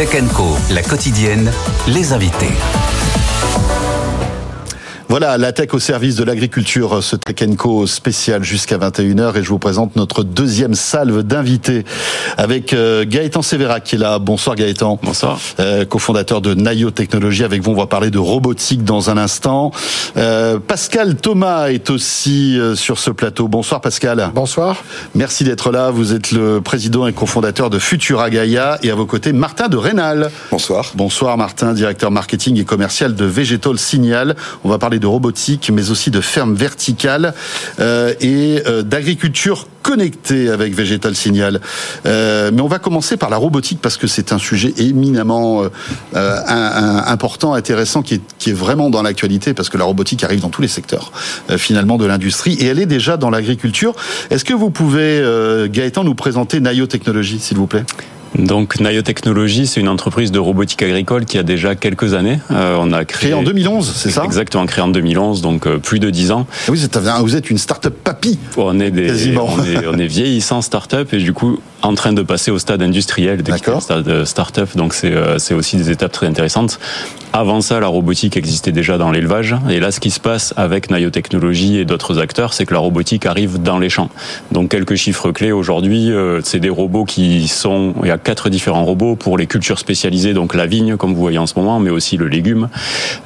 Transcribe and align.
Tech 0.00 0.24
Co, 0.32 0.56
la 0.70 0.82
quotidienne, 0.82 1.52
les 1.86 2.14
invités. 2.14 2.56
Voilà, 5.10 5.38
la 5.38 5.50
tech 5.50 5.74
au 5.74 5.80
service 5.80 6.14
de 6.14 6.22
l'agriculture, 6.22 7.02
ce 7.02 7.16
Tech 7.16 7.34
Co 7.56 7.84
spécial 7.88 8.44
jusqu'à 8.44 8.78
21h 8.78 9.36
et 9.36 9.42
je 9.42 9.48
vous 9.48 9.58
présente 9.58 9.96
notre 9.96 10.22
deuxième 10.22 10.76
salve 10.76 11.24
d'invités 11.24 11.84
avec 12.36 12.72
euh, 12.72 13.04
Gaëtan 13.04 13.42
Sévérac 13.42 13.82
qui 13.82 13.96
est 13.96 13.98
là. 13.98 14.20
Bonsoir 14.20 14.54
Gaëtan. 14.54 15.00
Bonsoir. 15.02 15.40
Euh, 15.58 15.84
cofondateur 15.84 16.40
de 16.40 16.54
Nayo 16.54 16.92
Technologies. 16.92 17.42
Avec 17.42 17.60
vous, 17.60 17.72
on 17.72 17.76
va 17.76 17.88
parler 17.88 18.10
de 18.10 18.20
robotique 18.20 18.84
dans 18.84 19.10
un 19.10 19.16
instant. 19.16 19.72
Euh, 20.16 20.60
Pascal 20.60 21.16
Thomas 21.16 21.70
est 21.70 21.90
aussi 21.90 22.56
euh, 22.56 22.76
sur 22.76 23.00
ce 23.00 23.10
plateau. 23.10 23.48
Bonsoir 23.48 23.80
Pascal. 23.80 24.30
Bonsoir. 24.32 24.84
Merci 25.16 25.42
d'être 25.42 25.72
là. 25.72 25.90
Vous 25.90 26.14
êtes 26.14 26.30
le 26.30 26.60
président 26.60 27.08
et 27.08 27.12
cofondateur 27.12 27.68
de 27.68 27.80
Futura 27.80 28.30
Gaia 28.30 28.78
et 28.84 28.92
à 28.92 28.94
vos 28.94 29.06
côtés 29.06 29.32
Martin 29.32 29.66
de 29.66 29.76
Rénal. 29.76 30.30
Bonsoir. 30.52 30.92
Bonsoir 30.94 31.36
Martin, 31.36 31.72
directeur 31.72 32.12
marketing 32.12 32.60
et 32.60 32.64
commercial 32.64 33.16
de 33.16 33.24
Vegetal 33.24 33.76
Signal. 33.76 34.36
On 34.62 34.68
va 34.68 34.78
parler 34.78 34.99
de 35.00 35.06
robotique, 35.06 35.70
mais 35.72 35.90
aussi 35.90 36.10
de 36.10 36.20
ferme 36.20 36.54
verticale 36.54 37.34
euh, 37.80 38.14
et 38.20 38.62
euh, 38.66 38.82
d'agriculture 38.82 39.66
connectée 39.82 40.50
avec 40.50 40.74
Vegetal 40.74 41.16
Signal. 41.16 41.60
Euh, 42.06 42.50
mais 42.52 42.60
on 42.60 42.68
va 42.68 42.78
commencer 42.78 43.16
par 43.16 43.30
la 43.30 43.38
robotique 43.38 43.80
parce 43.82 43.96
que 43.96 44.06
c'est 44.06 44.32
un 44.32 44.38
sujet 44.38 44.74
éminemment 44.76 45.64
important, 46.12 47.54
intéressant, 47.54 48.02
qui 48.02 48.14
est, 48.14 48.20
qui 48.38 48.50
est 48.50 48.54
vraiment 48.54 48.90
dans 48.90 49.02
l'actualité 49.02 49.54
parce 49.54 49.68
que 49.68 49.78
la 49.78 49.84
robotique 49.84 50.22
arrive 50.22 50.40
dans 50.40 50.50
tous 50.50 50.62
les 50.62 50.68
secteurs 50.68 51.12
finalement 51.56 51.96
de 51.96 52.04
l'industrie 52.04 52.54
et 52.54 52.66
elle 52.66 52.78
est 52.78 52.86
déjà 52.86 53.16
dans 53.16 53.30
l'agriculture. 53.30 53.94
Est-ce 54.30 54.44
que 54.44 54.54
vous 54.54 54.70
pouvez, 54.70 55.24
Gaëtan, 55.70 56.04
nous 56.04 56.14
présenter 56.14 56.60
Nayo 56.60 56.86
Technologies, 56.86 57.40
s'il 57.40 57.56
vous 57.56 57.66
plaît? 57.66 57.84
Donc 58.38 58.78
Nayo 58.80 59.02
Technologies, 59.02 59.66
c'est 59.66 59.80
une 59.80 59.88
entreprise 59.88 60.30
de 60.30 60.38
robotique 60.38 60.82
agricole 60.82 61.24
qui 61.24 61.38
a 61.38 61.42
déjà 61.42 61.74
quelques 61.74 62.14
années. 62.14 62.38
Euh, 62.50 62.76
on 62.78 62.92
a 62.92 63.04
créé, 63.04 63.30
créé 63.30 63.34
en 63.34 63.42
2011, 63.42 63.92
c'est 63.94 64.10
ça? 64.10 64.24
Exactement, 64.24 64.66
créé 64.66 64.82
en 64.82 64.88
2011, 64.88 65.42
donc 65.42 65.66
euh, 65.66 65.78
plus 65.78 65.98
de 65.98 66.10
10 66.10 66.30
ans. 66.30 66.46
Ah 66.66 66.70
oui, 66.70 66.80
vous 67.22 67.36
êtes 67.36 67.50
une 67.50 67.58
start-up 67.58 67.94
papy. 68.04 68.38
On 68.56 68.78
est 68.78 68.90
des, 68.90 69.06
quasiment. 69.06 69.48
On 69.52 69.64
est, 69.64 69.86
on 69.86 69.98
est 69.98 70.06
vieillissant 70.06 70.62
start-up 70.62 71.12
et 71.12 71.18
du 71.18 71.32
coup 71.32 71.58
en 71.82 71.94
train 71.94 72.12
de 72.12 72.22
passer 72.22 72.50
au 72.50 72.58
stade 72.58 72.82
industriel, 72.82 73.42
au 73.74 73.80
stade 73.80 74.24
start-up. 74.24 74.70
Donc 74.76 74.94
c'est 74.94 75.12
euh, 75.12 75.36
aussi 75.52 75.76
des 75.76 75.90
étapes 75.90 76.12
très 76.12 76.26
intéressantes. 76.26 76.78
Avant 77.32 77.60
ça, 77.60 77.78
la 77.78 77.86
robotique 77.86 78.36
existait 78.36 78.72
déjà 78.72 78.98
dans 78.98 79.10
l'élevage. 79.12 79.54
Et 79.68 79.78
là, 79.78 79.92
ce 79.92 80.00
qui 80.00 80.10
se 80.10 80.18
passe 80.18 80.52
avec 80.56 80.90
Nayo 80.90 81.10
Technologies 81.10 81.78
et 81.78 81.84
d'autres 81.84 82.18
acteurs, 82.18 82.52
c'est 82.54 82.66
que 82.66 82.74
la 82.74 82.80
robotique 82.80 83.24
arrive 83.24 83.62
dans 83.62 83.78
les 83.78 83.88
champs. 83.88 84.10
Donc 84.50 84.70
quelques 84.70 84.96
chiffres 84.96 85.30
clés 85.30 85.52
aujourd'hui, 85.52 86.10
c'est 86.42 86.58
des 86.58 86.68
robots 86.68 87.04
qui 87.04 87.46
sont 87.46 87.94
il 88.02 88.08
y 88.08 88.10
a 88.10 88.18
quatre 88.18 88.50
différents 88.50 88.84
robots 88.84 89.16
pour 89.16 89.38
les 89.38 89.46
cultures 89.46 89.78
spécialisées, 89.78 90.34
donc 90.34 90.54
la 90.54 90.66
vigne, 90.66 90.96
comme 90.96 91.14
vous 91.14 91.20
voyez 91.20 91.38
en 91.38 91.46
ce 91.46 91.54
moment, 91.58 91.80
mais 91.80 91.90
aussi 91.90 92.16
le 92.16 92.28
légume. 92.28 92.68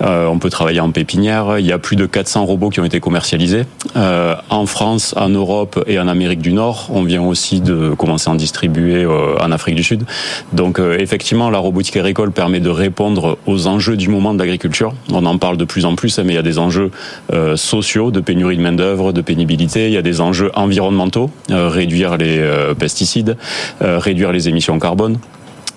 Euh, 0.01 0.27
on 0.27 0.39
peut 0.39 0.51
travailler 0.51 0.81
en 0.81 0.91
pépinière. 0.91 1.59
Il 1.59 1.67
y 1.67 1.73
a 1.73 1.79
plus 1.79 1.97
de 1.97 2.07
400 2.07 2.45
robots 2.45 2.71
qui 2.71 2.81
ont 2.81 2.85
été 2.85 3.01
commercialisés. 3.01 3.65
Euh, 3.97 4.35
en 4.51 4.67
France, 4.67 5.15
en 5.17 5.29
Europe 5.29 5.83
et 5.87 5.99
en 5.99 6.09
Amérique 6.09 6.41
du 6.41 6.53
Nord, 6.53 6.89
on 6.91 7.03
vient 7.03 7.23
aussi 7.23 7.61
de 7.61 7.95
commencer 7.95 8.31
en 8.31 8.35
distribuer 8.45 9.05
euh, 9.05 9.37
en 9.41 9.51
Afrique 9.53 9.75
du 9.75 9.83
Sud. 9.83 10.05
Donc 10.53 10.79
euh, 10.79 10.99
effectivement, 10.99 11.49
la 11.49 11.59
robotique 11.59 11.97
agricole 11.97 12.31
permet 12.31 12.61
de 12.61 12.69
répondre 12.69 13.39
aux 13.47 13.67
enjeux 13.67 13.97
du 13.97 14.09
moment 14.09 14.35
de 14.35 14.39
l'agriculture. 14.39 14.93
On 15.13 15.25
en 15.25 15.39
parle 15.39 15.57
de 15.57 15.65
plus 15.65 15.87
en 15.87 15.95
plus, 15.95 16.19
mais 16.19 16.35
il 16.35 16.37
y 16.37 16.39
a 16.39 16.43
des 16.43 16.59
enjeux 16.59 16.91
euh, 17.33 17.57
sociaux, 17.57 18.11
de 18.11 18.21
pénurie 18.21 18.59
de 18.59 18.63
main-d'œuvre, 18.63 19.13
de 19.13 19.23
pénibilité. 19.23 19.87
Il 19.87 19.95
y 19.95 19.97
a 19.97 20.03
des 20.03 20.21
enjeux 20.21 20.51
environnementaux, 20.55 21.31
réduire 21.49 22.17
les 22.17 22.43
pesticides, 22.79 23.37
réduire 23.81 24.33
les 24.33 24.49
émissions 24.49 24.79
carbone. 24.79 25.19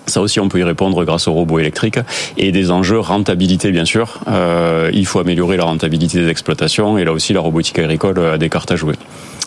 Ça 0.06 0.20
aussi, 0.20 0.40
on 0.40 0.48
peut 0.48 0.58
y 0.58 0.62
répondre 0.64 1.04
grâce 1.04 1.28
aux 1.28 1.32
robots 1.32 1.58
électriques 1.58 1.98
et 2.36 2.52
des 2.52 2.70
enjeux 2.70 2.98
rentabilité, 2.98 3.70
bien 3.70 3.84
sûr. 3.84 4.20
Il 4.92 5.06
faut 5.06 5.20
améliorer 5.20 5.56
la 5.56 5.64
rentabilité 5.64 6.18
des 6.20 6.28
exploitations 6.28 6.98
et 6.98 7.04
là 7.04 7.12
aussi, 7.12 7.32
la 7.32 7.40
robotique 7.40 7.78
agricole 7.78 8.18
a 8.18 8.38
des 8.38 8.48
cartes 8.48 8.70
à 8.70 8.76
jouer. 8.76 8.94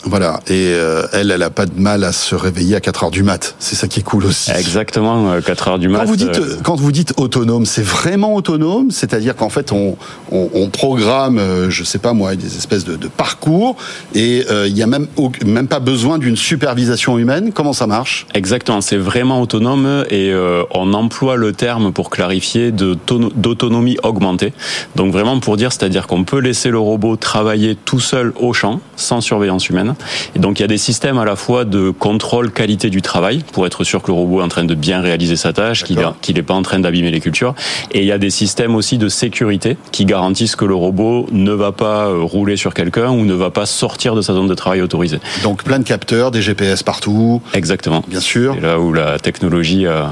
Voilà. 0.03 0.39
Et 0.47 0.73
euh, 0.73 1.03
elle, 1.13 1.31
elle 1.31 1.43
a 1.43 1.49
pas 1.49 1.65
de 1.65 1.79
mal 1.79 2.03
à 2.03 2.11
se 2.11 2.33
réveiller 2.33 2.75
à 2.75 2.79
4 2.79 3.03
heures 3.03 3.11
du 3.11 3.23
mat. 3.23 3.55
C'est 3.59 3.75
ça 3.75 3.87
qui 3.87 3.99
est 3.99 4.03
cool 4.03 4.25
aussi. 4.25 4.51
Exactement, 4.51 5.39
4 5.41 5.67
euh, 5.67 5.71
heures 5.71 5.79
du 5.79 5.89
mat. 5.89 5.99
Quand 5.99 6.05
vous 6.05 6.15
dites, 6.15 6.39
euh, 6.39 6.57
quand 6.63 6.75
vous 6.75 6.91
dites 6.91 7.13
autonome, 7.17 7.65
c'est 7.65 7.83
vraiment 7.83 8.33
autonome, 8.33 8.89
c'est-à-dire 8.89 9.35
qu'en 9.35 9.49
fait, 9.49 9.71
on, 9.71 9.97
on, 10.31 10.49
on, 10.53 10.69
programme, 10.69 11.39
je 11.69 11.83
sais 11.83 11.99
pas 11.99 12.13
moi, 12.13 12.35
des 12.35 12.57
espèces 12.57 12.83
de, 12.83 12.95
de 12.95 13.07
parcours 13.07 13.75
et 14.15 14.45
il 14.65 14.77
y 14.77 14.83
a 14.83 14.87
même 14.87 15.07
même 15.45 15.67
pas 15.67 15.79
besoin 15.79 16.17
d'une 16.17 16.35
supervision 16.35 17.17
humaine. 17.17 17.51
Comment 17.53 17.73
ça 17.73 17.87
marche? 17.87 18.25
Exactement, 18.33 18.81
c'est 18.81 18.97
vraiment 18.97 19.41
autonome 19.41 20.05
et 20.09 20.33
on 20.71 20.93
emploie 20.93 21.35
le 21.35 21.51
terme 21.51 21.91
pour 21.91 22.09
clarifier 22.09 22.71
d'autonomie 22.71 23.97
augmentée. 24.03 24.53
Donc 24.95 25.11
vraiment 25.11 25.39
pour 25.39 25.57
dire, 25.57 25.71
c'est-à-dire 25.71 26.07
qu'on 26.07 26.23
peut 26.23 26.39
laisser 26.39 26.69
le 26.69 26.79
robot 26.79 27.15
travailler 27.15 27.75
tout 27.75 27.99
seul 27.99 28.33
au 28.39 28.53
champ 28.53 28.79
sans 28.95 29.21
surveillance 29.21 29.69
humaine 29.69 29.90
et 30.35 30.39
donc 30.39 30.59
il 30.59 30.61
y 30.61 30.65
a 30.65 30.67
des 30.67 30.77
systèmes 30.77 31.17
à 31.17 31.25
la 31.25 31.35
fois 31.35 31.65
de 31.65 31.89
contrôle 31.89 32.51
qualité 32.51 32.89
du 32.89 33.01
travail 33.01 33.43
pour 33.53 33.65
être 33.65 33.83
sûr 33.83 34.01
que 34.01 34.07
le 34.07 34.13
robot 34.13 34.41
est 34.41 34.43
en 34.43 34.47
train 34.47 34.63
de 34.63 34.75
bien 34.75 35.01
réaliser 35.01 35.35
sa 35.35 35.53
tâche, 35.53 35.83
qu'il 35.83 36.35
n'est 36.35 36.41
pas 36.43 36.53
en 36.53 36.61
train 36.61 36.79
d'abîmer 36.79 37.11
les 37.11 37.19
cultures. 37.19 37.55
Et 37.91 37.99
il 37.99 38.05
y 38.05 38.11
a 38.11 38.17
des 38.17 38.29
systèmes 38.29 38.75
aussi 38.75 38.97
de 38.97 39.09
sécurité 39.09 39.77
qui 39.91 40.05
garantissent 40.05 40.55
que 40.55 40.65
le 40.65 40.75
robot 40.75 41.27
ne 41.31 41.51
va 41.51 41.71
pas 41.71 42.07
euh, 42.07 42.21
rouler 42.21 42.57
sur 42.57 42.73
quelqu'un 42.73 43.09
ou 43.11 43.25
ne 43.25 43.33
va 43.33 43.49
pas 43.49 43.65
sortir 43.65 44.15
de 44.15 44.21
sa 44.21 44.33
zone 44.33 44.47
de 44.47 44.53
travail 44.53 44.81
autorisée. 44.81 45.19
Donc 45.43 45.63
plein 45.63 45.79
de 45.79 45.83
capteurs, 45.83 46.31
des 46.31 46.41
GPS 46.41 46.83
partout. 46.83 47.41
Exactement. 47.53 48.03
Bien 48.07 48.19
sûr. 48.19 48.55
Là 48.61 48.79
où 48.79 48.93
la 48.93 49.19
technologie 49.19 49.87
a 49.87 50.11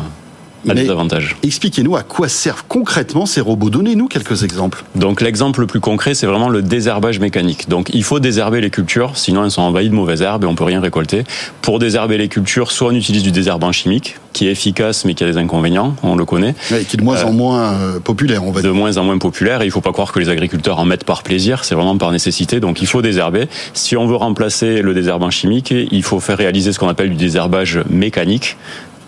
Expliquez-nous 1.43 1.95
à 1.95 2.03
quoi 2.03 2.27
servent 2.27 2.63
concrètement 2.67 3.25
ces 3.25 3.41
robots. 3.41 3.69
Donnez-nous 3.69 4.07
quelques 4.07 4.43
exemples. 4.43 4.83
Donc 4.95 5.21
l'exemple 5.21 5.61
le 5.61 5.67
plus 5.67 5.79
concret, 5.79 6.13
c'est 6.13 6.27
vraiment 6.27 6.49
le 6.49 6.61
désherbage 6.61 7.19
mécanique. 7.19 7.69
Donc 7.69 7.89
il 7.93 8.03
faut 8.03 8.19
désherber 8.19 8.61
les 8.61 8.69
cultures, 8.69 9.17
sinon 9.17 9.43
elles 9.43 9.51
sont 9.51 9.61
envahies 9.61 9.89
de 9.89 9.95
mauvaises 9.95 10.21
herbes 10.21 10.43
et 10.43 10.47
on 10.47 10.55
peut 10.55 10.63
rien 10.63 10.81
récolter. 10.81 11.23
Pour 11.61 11.79
désherber 11.79 12.17
les 12.17 12.27
cultures, 12.27 12.71
soit 12.71 12.89
on 12.89 12.95
utilise 12.95 13.23
du 13.23 13.31
désherbant 13.31 13.71
chimique, 13.71 14.17
qui 14.33 14.47
est 14.47 14.51
efficace 14.51 15.05
mais 15.05 15.13
qui 15.13 15.23
a 15.23 15.27
des 15.27 15.37
inconvénients, 15.37 15.95
on 16.03 16.15
le 16.15 16.25
connaît. 16.25 16.55
Oui, 16.71 16.85
qui 16.85 16.95
est 16.95 16.99
de 16.99 17.03
moins 17.03 17.23
en 17.23 17.29
euh, 17.29 17.33
moins 17.33 17.73
euh, 17.73 17.99
populaire, 17.99 18.43
on 18.43 18.51
va 18.51 18.61
dire. 18.61 18.69
De 18.69 18.75
moins 18.75 18.97
en 18.97 19.03
moins 19.03 19.17
populaire. 19.17 19.61
Et 19.61 19.65
il 19.65 19.71
faut 19.71 19.81
pas 19.81 19.91
croire 19.91 20.11
que 20.11 20.19
les 20.19 20.29
agriculteurs 20.29 20.79
en 20.79 20.85
mettent 20.85 21.03
par 21.05 21.23
plaisir, 21.23 21.63
c'est 21.63 21.75
vraiment 21.75 21.97
par 21.97 22.11
nécessité. 22.11 22.59
Donc 22.59 22.81
il 22.81 22.87
faut 22.87 23.01
désherber. 23.01 23.47
Si 23.73 23.95
on 23.97 24.07
veut 24.07 24.15
remplacer 24.15 24.81
le 24.81 24.93
désherbant 24.93 25.29
chimique, 25.29 25.73
il 25.73 26.03
faut 26.03 26.19
faire 26.19 26.37
réaliser 26.37 26.73
ce 26.73 26.79
qu'on 26.79 26.89
appelle 26.89 27.09
du 27.09 27.15
désherbage 27.15 27.79
mécanique 27.89 28.57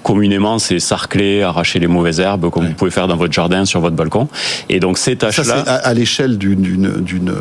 communément, 0.04 0.60
c'est 0.60 0.80
sarcler, 0.80 1.44
arracher 1.44 1.80
les 1.80 1.88
mauvaises 1.88 2.20
herbes, 2.20 2.50
comme 2.50 2.68
vous 2.68 2.74
pouvez 2.74 2.92
faire 2.92 3.08
dans 3.08 3.18
votre 3.18 3.34
jardin, 3.34 3.66
sur 3.66 3.80
votre 3.80 3.96
balcon. 3.96 4.28
Et 4.70 4.80
donc 4.80 4.98
ces 4.98 5.16
tâches-là, 5.16 5.64
à, 5.68 5.76
à 5.76 5.94
l'échelle 5.94 6.38
d'une, 6.38 7.02
d'une, 7.02 7.34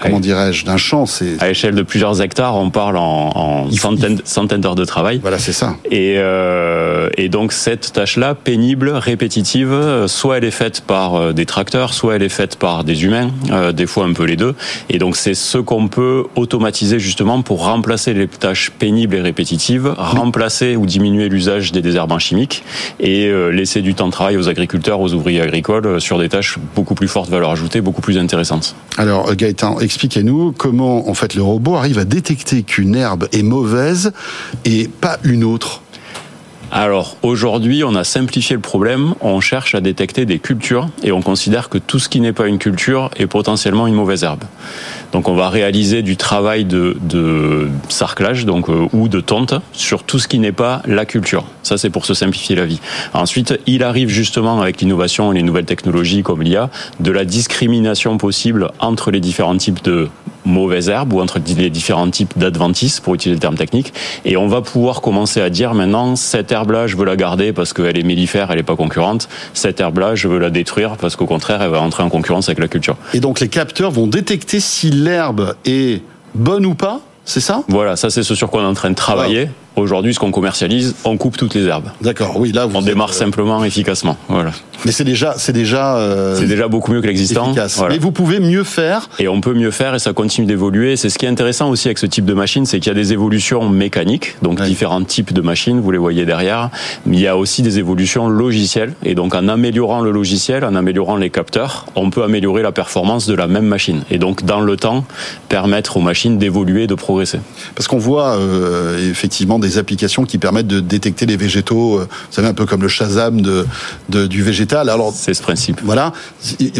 comment 0.00 0.20
dirais-je, 0.20 0.64
d'un 0.64 0.76
champ, 0.76 1.06
c'est 1.06 1.40
à 1.40 1.48
l'échelle 1.48 1.74
de 1.74 1.82
plusieurs 1.82 2.20
hectares, 2.20 2.56
on 2.56 2.70
parle 2.70 2.96
en, 2.96 3.30
en 3.34 3.70
centaines, 3.70 4.20
centaines 4.24 4.60
d'heures 4.60 4.74
de 4.74 4.84
travail. 4.84 5.18
Voilà, 5.20 5.38
c'est 5.38 5.52
ça. 5.52 5.76
Et, 5.90 6.14
euh, 6.18 7.08
et 7.16 7.28
donc 7.28 7.52
cette 7.52 7.92
tâche-là, 7.92 8.34
pénible, 8.34 8.90
répétitive, 8.90 10.06
soit 10.06 10.38
elle 10.38 10.44
est 10.44 10.50
faite 10.50 10.82
par 10.82 11.14
euh, 11.14 11.32
des 11.32 11.46
tracteurs, 11.46 11.94
soit 11.94 12.16
elle 12.16 12.22
est 12.22 12.28
faite 12.28 12.56
par 12.56 12.84
des 12.84 13.04
humains, 13.04 13.30
euh, 13.50 13.72
des 13.72 13.86
fois 13.86 14.04
un 14.04 14.12
peu 14.12 14.24
les 14.24 14.36
deux. 14.36 14.54
Et 14.90 14.98
donc 14.98 15.16
c'est 15.16 15.34
ce 15.34 15.58
qu'on 15.58 15.88
peut 15.88 16.24
automatiser 16.36 16.98
justement 16.98 17.42
pour 17.42 17.64
remplacer 17.64 18.14
les 18.14 18.28
tâches 18.28 18.70
pénibles 18.70 19.16
et 19.16 19.20
répétitives, 19.20 19.94
remplacer 19.96 20.76
ou 20.76 20.86
diminuer 20.86 21.28
l'usage 21.28 21.72
des 21.72 21.80
des 21.92 22.18
chimiques 22.18 22.64
et 23.00 23.26
euh, 23.26 23.48
laisser 23.48 23.82
du 23.82 23.94
temps 23.94 24.06
de 24.06 24.12
travail 24.12 24.36
aux 24.36 24.48
agriculteurs, 24.48 25.00
aux 25.00 25.12
ouvriers 25.12 25.40
agricoles 25.40 25.86
euh, 25.86 25.98
sur 25.98 26.18
des 26.18 26.28
tâches 26.28 26.58
beaucoup 26.74 26.94
plus 26.94 27.08
fortes 27.08 27.30
valeur 27.30 27.50
ajoutée, 27.50 27.80
beaucoup 27.80 28.00
plus 28.00 28.18
intéressantes. 28.18 28.74
Alors 28.96 29.34
Gaëtan, 29.34 29.80
expliquez-nous 29.80 30.52
comment 30.52 31.08
en 31.08 31.14
fait 31.14 31.34
le 31.34 31.42
robot 31.42 31.76
arrive 31.76 31.98
à 31.98 32.04
détecter 32.04 32.62
qu'une 32.62 32.94
herbe 32.94 33.28
est 33.32 33.42
mauvaise 33.42 34.12
et 34.64 34.88
pas 34.88 35.18
une 35.24 35.44
autre. 35.44 35.82
Alors 36.70 37.16
aujourd'hui, 37.22 37.82
on 37.82 37.94
a 37.94 38.04
simplifié 38.04 38.54
le 38.54 38.60
problème, 38.60 39.14
on 39.22 39.40
cherche 39.40 39.74
à 39.74 39.80
détecter 39.80 40.26
des 40.26 40.38
cultures 40.38 40.88
et 41.02 41.12
on 41.12 41.22
considère 41.22 41.70
que 41.70 41.78
tout 41.78 41.98
ce 41.98 42.10
qui 42.10 42.20
n'est 42.20 42.34
pas 42.34 42.46
une 42.46 42.58
culture 42.58 43.10
est 43.16 43.26
potentiellement 43.26 43.86
une 43.86 43.94
mauvaise 43.94 44.22
herbe. 44.22 44.44
Donc 45.12 45.28
on 45.28 45.34
va 45.34 45.48
réaliser 45.48 46.02
du 46.02 46.18
travail 46.18 46.66
de, 46.66 47.68
sarclage 47.88 48.44
donc 48.44 48.68
euh, 48.68 48.86
ou 48.92 49.08
de 49.08 49.20
tonte 49.20 49.54
sur 49.72 50.02
tout 50.02 50.18
ce 50.18 50.28
qui 50.28 50.38
n'est 50.38 50.52
pas 50.52 50.82
la 50.84 51.06
culture. 51.06 51.46
Ça 51.62 51.78
c'est 51.78 51.88
pour 51.88 52.04
se 52.04 52.12
simplifier 52.12 52.54
la 52.54 52.66
vie. 52.66 52.80
Ensuite, 53.14 53.58
il 53.66 53.82
arrive 53.82 54.10
justement 54.10 54.60
avec 54.60 54.82
l'innovation 54.82 55.32
et 55.32 55.36
les 55.36 55.42
nouvelles 55.42 55.64
technologies 55.64 56.22
comme 56.22 56.42
l'IA 56.42 56.68
de 57.00 57.10
la 57.10 57.24
discrimination 57.24 58.18
possible 58.18 58.70
entre 58.78 59.10
les 59.10 59.20
différents 59.20 59.56
types 59.56 59.82
de 59.82 60.08
mauvaises 60.44 60.88
herbes 60.88 61.12
ou 61.12 61.20
entre 61.20 61.38
les 61.56 61.70
différents 61.70 62.10
types 62.10 62.36
d'adventices 62.36 63.00
pour 63.00 63.14
utiliser 63.14 63.36
le 63.36 63.40
terme 63.40 63.56
technique 63.56 63.92
et 64.24 64.36
on 64.36 64.48
va 64.48 64.62
pouvoir 64.62 65.00
commencer 65.00 65.40
à 65.40 65.50
dire 65.50 65.74
maintenant 65.74 66.16
cette 66.16 66.52
herbe-là 66.52 66.86
je 66.86 66.96
veux 66.96 67.04
la 67.04 67.16
garder 67.16 67.52
parce 67.52 67.72
qu'elle 67.72 67.98
est 67.98 68.02
mellifère, 68.02 68.50
elle 68.50 68.56
n'est 68.56 68.62
pas 68.62 68.76
concurrente. 68.76 69.28
Cette 69.54 69.80
herbe-là 69.80 70.14
je 70.14 70.28
veux 70.28 70.38
la 70.38 70.50
détruire 70.50 70.96
parce 70.96 71.16
qu'au 71.16 71.26
contraire 71.26 71.62
elle 71.62 71.70
va 71.70 71.80
entrer 71.80 72.02
en 72.02 72.08
concurrence 72.08 72.48
avec 72.48 72.58
la 72.58 72.68
culture. 72.68 72.96
Et 73.14 73.20
donc 73.20 73.40
les 73.40 73.48
capteurs 73.48 73.90
vont 73.90 74.06
détecter 74.06 74.60
si 74.60 74.90
l'herbe 74.90 75.54
est 75.64 76.02
bonne 76.34 76.66
ou 76.66 76.74
pas 76.74 77.00
c'est 77.24 77.40
ça? 77.40 77.62
Voilà, 77.68 77.96
ça 77.96 78.08
c'est 78.08 78.22
ce 78.22 78.34
sur 78.34 78.48
quoi 78.48 78.62
on 78.62 78.64
est 78.64 78.68
en 78.68 78.74
train 78.74 78.88
de 78.88 78.94
travailler 78.94 79.50
Aujourd'hui, 79.78 80.12
ce 80.12 80.18
qu'on 80.18 80.32
commercialise, 80.32 80.96
on 81.04 81.16
coupe 81.16 81.36
toutes 81.36 81.54
les 81.54 81.66
herbes. 81.66 81.90
D'accord, 82.00 82.36
oui, 82.36 82.50
là, 82.50 82.66
vous 82.66 82.76
on 82.76 82.82
démarre 82.82 83.14
simplement, 83.14 83.64
efficacement. 83.64 84.16
Voilà. 84.28 84.50
Mais 84.84 84.92
c'est 84.92 85.04
déjà, 85.04 85.34
c'est 85.36 85.52
déjà, 85.52 85.96
euh, 85.96 86.36
c'est 86.36 86.46
déjà 86.46 86.68
beaucoup 86.68 86.92
mieux 86.92 87.00
que 87.00 87.06
l'existant. 87.06 87.52
Voilà. 87.52 87.94
Mais 87.94 87.98
vous 87.98 88.12
pouvez 88.12 88.40
mieux 88.40 88.64
faire. 88.64 89.08
Et 89.18 89.28
on 89.28 89.40
peut 89.40 89.54
mieux 89.54 89.70
faire 89.70 89.94
et 89.94 89.98
ça 89.98 90.12
continue 90.12 90.46
d'évoluer. 90.46 90.96
C'est 90.96 91.10
ce 91.10 91.18
qui 91.18 91.26
est 91.26 91.28
intéressant 91.28 91.68
aussi 91.68 91.88
avec 91.88 91.98
ce 91.98 92.06
type 92.06 92.24
de 92.24 92.34
machine, 92.34 92.66
c'est 92.66 92.78
qu'il 92.78 92.88
y 92.88 92.90
a 92.90 92.94
des 92.94 93.12
évolutions 93.12 93.68
mécaniques, 93.68 94.36
donc 94.42 94.60
différents 94.62 95.02
types 95.02 95.32
de 95.32 95.40
machines, 95.40 95.80
vous 95.80 95.90
les 95.90 95.98
voyez 95.98 96.24
derrière. 96.24 96.70
Mais 97.06 97.16
il 97.16 97.22
y 97.22 97.26
a 97.26 97.36
aussi 97.36 97.62
des 97.62 97.78
évolutions 97.78 98.28
logicielles. 98.28 98.94
Et 99.04 99.14
donc 99.14 99.34
en 99.34 99.48
améliorant 99.48 100.00
le 100.00 100.10
logiciel, 100.10 100.64
en 100.64 100.74
améliorant 100.74 101.16
les 101.16 101.30
capteurs, 101.30 101.86
on 101.94 102.10
peut 102.10 102.22
améliorer 102.22 102.62
la 102.62 102.72
performance 102.72 103.26
de 103.26 103.34
la 103.34 103.46
même 103.46 103.66
machine. 103.66 104.02
Et 104.10 104.18
donc 104.18 104.44
dans 104.44 104.60
le 104.60 104.76
temps, 104.76 105.04
permettre 105.48 105.96
aux 105.96 106.00
machines 106.00 106.38
d'évoluer, 106.38 106.86
de 106.86 106.94
progresser. 106.94 107.40
Parce 107.74 107.88
qu'on 107.88 107.98
voit 107.98 108.36
euh, 108.36 109.10
effectivement 109.10 109.58
des 109.58 109.67
applications 109.76 110.24
qui 110.24 110.38
permettent 110.38 110.66
de 110.66 110.80
détecter 110.80 111.26
les 111.26 111.36
végétaux. 111.36 111.98
Euh, 111.98 112.04
vous 112.04 112.32
savez 112.34 112.48
un 112.48 112.54
peu 112.54 112.64
comme 112.64 112.80
le 112.80 112.88
Shazam 112.88 113.42
de, 113.42 113.66
de 114.08 114.26
du 114.26 114.42
végétal 114.42 114.88
alors, 114.88 115.12
c'est 115.14 115.34
ce 115.34 115.42
principe. 115.42 115.80
Voilà, 115.82 116.12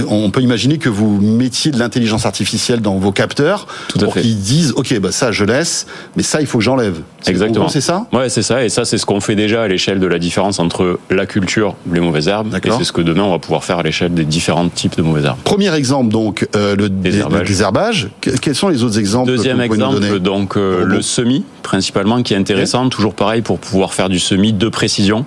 on 0.08 0.30
peut 0.30 0.40
imaginer 0.40 0.78
que 0.78 0.88
vous 0.88 1.20
mettiez 1.20 1.70
de 1.70 1.78
l'intelligence 1.78 2.26
artificielle 2.26 2.80
dans 2.80 2.96
vos 2.96 3.12
capteurs 3.12 3.66
Tout 3.88 3.98
pour 3.98 4.14
qu'ils 4.14 4.38
disent, 4.38 4.72
ok, 4.76 4.98
bah 5.00 5.12
ça 5.12 5.32
je 5.32 5.44
laisse, 5.44 5.86
mais 6.16 6.22
ça 6.22 6.40
il 6.40 6.46
faut 6.46 6.58
que 6.58 6.64
j'enlève. 6.64 7.00
Exactement. 7.26 7.68
C'est 7.68 7.80
ça? 7.80 8.06
Ouais, 8.12 8.28
c'est 8.28 8.42
ça. 8.42 8.64
Et 8.64 8.68
ça, 8.68 8.84
c'est 8.84 8.98
ce 8.98 9.06
qu'on 9.06 9.20
fait 9.20 9.34
déjà 9.34 9.62
à 9.62 9.68
l'échelle 9.68 9.98
de 9.98 10.06
la 10.06 10.18
différence 10.18 10.58
entre 10.58 10.98
la 11.10 11.26
culture, 11.26 11.76
les 11.92 12.00
mauvaises 12.00 12.28
herbes, 12.28 12.54
et 12.62 12.70
c'est 12.70 12.84
ce 12.84 12.92
que 12.92 13.02
demain 13.02 13.22
on 13.22 13.30
va 13.30 13.38
pouvoir 13.38 13.64
faire 13.64 13.78
à 13.78 13.82
l'échelle 13.82 14.14
des 14.14 14.24
différents 14.24 14.68
types 14.68 14.96
de 14.96 15.02
mauvaises 15.02 15.24
herbes. 15.24 15.38
Premier 15.44 15.74
exemple, 15.74 16.10
donc 16.12 16.48
euh, 16.56 16.76
le 16.76 16.88
désherbage. 16.88 18.08
Quels 18.20 18.54
sont 18.54 18.68
les 18.68 18.82
autres 18.82 18.98
exemples 18.98 19.28
Deuxième 19.28 19.60
exemple, 19.60 20.20
donc 20.20 20.56
euh, 20.56 20.84
le 20.84 21.02
semis 21.02 21.44
principalement 21.62 22.22
qui 22.22 22.32
est 22.32 22.36
intéressant. 22.36 22.77
Toujours 22.88 23.14
pareil 23.14 23.42
pour 23.42 23.58
pouvoir 23.58 23.92
faire 23.92 24.08
du 24.08 24.20
semis 24.20 24.52
de 24.52 24.68
précision. 24.68 25.24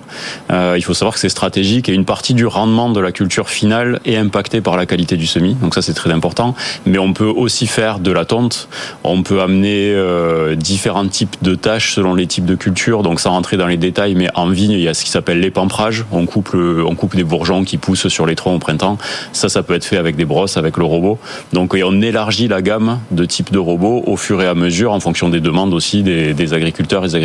Euh, 0.50 0.74
il 0.78 0.82
faut 0.82 0.94
savoir 0.94 1.14
que 1.14 1.20
c'est 1.20 1.28
stratégique 1.28 1.90
et 1.90 1.92
une 1.92 2.06
partie 2.06 2.32
du 2.32 2.46
rendement 2.46 2.88
de 2.88 2.98
la 2.98 3.12
culture 3.12 3.50
finale 3.50 4.00
est 4.06 4.16
impactée 4.16 4.62
par 4.62 4.76
la 4.78 4.86
qualité 4.86 5.16
du 5.18 5.26
semis. 5.26 5.54
Donc 5.54 5.74
ça 5.74 5.82
c'est 5.82 5.92
très 5.92 6.10
important. 6.10 6.54
Mais 6.86 6.98
on 6.98 7.12
peut 7.12 7.26
aussi 7.26 7.66
faire 7.66 7.98
de 7.98 8.10
la 8.10 8.24
tonte. 8.24 8.68
On 9.04 9.22
peut 9.22 9.42
amener 9.42 9.92
euh, 9.92 10.54
différents 10.54 11.06
types 11.06 11.36
de 11.42 11.54
tâches 11.54 11.94
selon 11.94 12.14
les 12.14 12.26
types 12.26 12.46
de 12.46 12.54
cultures. 12.54 13.02
Donc 13.02 13.20
sans 13.20 13.32
rentrer 13.32 13.58
dans 13.58 13.66
les 13.66 13.76
détails, 13.76 14.14
mais 14.14 14.28
en 14.34 14.48
vigne 14.48 14.72
il 14.72 14.80
y 14.80 14.88
a 14.88 14.94
ce 14.94 15.04
qui 15.04 15.10
s'appelle 15.10 15.40
l'épamprage. 15.40 16.06
On 16.10 16.24
coupe 16.24 16.54
on 16.54 16.94
coupe 16.94 17.14
des 17.14 17.24
bourgeons 17.24 17.64
qui 17.64 17.76
poussent 17.76 18.08
sur 18.08 18.24
les 18.24 18.34
troncs 18.34 18.56
au 18.56 18.58
printemps. 18.58 18.96
Ça 19.34 19.50
ça 19.50 19.62
peut 19.62 19.74
être 19.74 19.84
fait 19.84 19.98
avec 19.98 20.16
des 20.16 20.24
brosses, 20.24 20.56
avec 20.56 20.78
le 20.78 20.84
robot. 20.84 21.18
Donc 21.52 21.76
on 21.84 22.00
élargit 22.00 22.48
la 22.48 22.62
gamme 22.62 23.00
de 23.10 23.26
types 23.26 23.52
de 23.52 23.58
robots 23.58 24.02
au 24.06 24.16
fur 24.16 24.40
et 24.40 24.46
à 24.46 24.54
mesure 24.54 24.92
en 24.92 25.00
fonction 25.00 25.28
des 25.28 25.40
demandes 25.40 25.74
aussi 25.74 26.02
des 26.02 26.22
des, 26.32 26.54
agriculteurs 26.54 27.04
et 27.04 27.08
des 27.08 27.16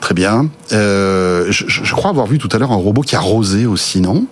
Très 0.00 0.14
bien. 0.14 0.48
Euh, 0.72 1.46
je, 1.48 1.94
crois 1.94 2.10
avoir 2.10 2.26
vu 2.26 2.38
tout 2.38 2.48
à 2.52 2.58
l'heure 2.58 2.72
un 2.72 2.76
robot 2.76 3.02
qui 3.02 3.16
arrosait 3.16 3.66
aussi, 3.66 4.00
non? 4.00 4.26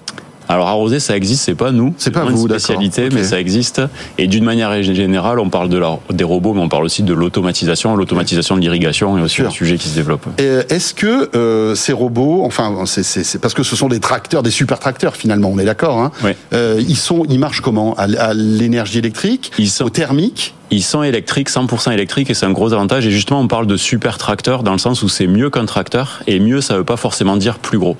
Alors 0.49 0.69
arroser, 0.69 1.01
ça 1.01 1.17
existe, 1.17 1.43
c'est 1.43 1.55
pas 1.55 1.73
nous, 1.73 1.95
c'est 1.97 2.11
pas 2.11 2.25
vous, 2.25 2.47
spécialité, 2.47 3.09
mais 3.11 3.25
ça 3.25 3.41
existe. 3.41 3.81
Et 4.19 4.27
d'une 4.27 4.45
manière 4.45 4.83
générale, 4.83 5.39
on 5.41 5.49
parle 5.49 5.71
de 5.71 5.79
la, 5.79 5.99
des 6.13 6.25
robots, 6.25 6.53
mais 6.53 6.61
on 6.61 6.69
parle 6.69 6.85
aussi 6.85 7.03
de 7.03 7.15
l'automatisation, 7.15 7.97
l'automatisation 7.97 8.57
de 8.57 8.61
l'irrigation 8.61 9.17
et 9.17 9.23
aussi 9.23 9.43
un 9.43 9.51
sujet 9.51 9.79
qui 9.79 9.89
se 9.89 9.95
développe. 9.95 10.27
Est-ce 10.39 10.93
que 10.93 11.35
euh, 11.35 11.75
ces 11.75 11.93
robots, 11.93 12.43
enfin, 12.45 12.85
c'est 12.85 13.41
parce 13.41 13.55
que 13.55 13.63
ce 13.63 13.75
sont 13.75 13.89
des 13.89 14.01
tracteurs, 14.01 14.43
des 14.43 14.51
super 14.51 14.79
tracteurs 14.79 15.17
finalement, 15.17 15.49
on 15.49 15.59
est 15.59 15.65
d'accord. 15.65 15.99
Hein, 15.99 16.13
euh, 16.53 16.81
ils 16.87 16.97
sont, 16.97 17.25
ils 17.29 17.39
marchent 17.39 17.63
comment? 17.63 17.95
À, 17.95 18.35
l'énergie 18.35 18.99
électrique, 18.99 19.51
ils 19.59 19.71
sont, 19.71 19.85
au 19.85 19.91
thermique? 19.91 20.55
Ils 20.71 20.83
sont 20.83 21.03
électriques, 21.03 21.51
100% 21.51 21.93
électriques, 21.93 22.31
et 22.31 22.35
c'est 22.35 22.47
un 22.47 22.53
gros 22.53 22.73
avantage. 22.73 23.07
Et 23.07 23.11
justement, 23.11 23.41
on 23.41 23.49
parle 23.49 23.67
de 23.67 23.77
super 23.77 24.19
tracteur 24.19 24.63
dans 24.63 24.73
le 24.73 24.79
sens 24.79 25.03
où 25.03 25.09
c'est 25.09 25.27
mieux 25.27 25.51
qu'un 25.51 25.67
tracteur, 25.67 26.23
et 26.27 26.41
mieux, 26.41 26.61
ça 26.61 26.77
veut 26.77 26.85
pas 26.85 26.97
forcément 26.97 27.37
dire 27.37 27.59
plus 27.59 27.79
gros. 27.79 27.97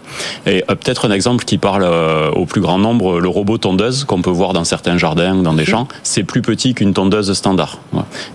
Et 0.47 0.65
euh, 0.71 0.75
peut-être 0.75 1.09
un 1.09 1.13
exemple 1.13 1.45
qui 1.45 1.59
parle 1.59 1.85
euh, 1.85 2.31
au 2.31 2.47
plus 2.47 2.61
grand 2.61 2.79
nombre, 2.79 3.21
le 3.21 3.29
robot 3.29 3.59
tondeuse 3.59 4.05
qu'on 4.05 4.23
peut 4.23 4.31
voir 4.31 4.53
dans 4.53 4.65
certains 4.65 4.99
jardins, 4.99 5.35
dans 5.35 5.55
des 5.55 5.65
champs, 5.65 5.89
c'est 6.03 6.25
plus 6.25 6.43
petit 6.43 6.75
qu'une 6.75 6.95
tondeuse 6.95 7.33
standard. 7.33 7.79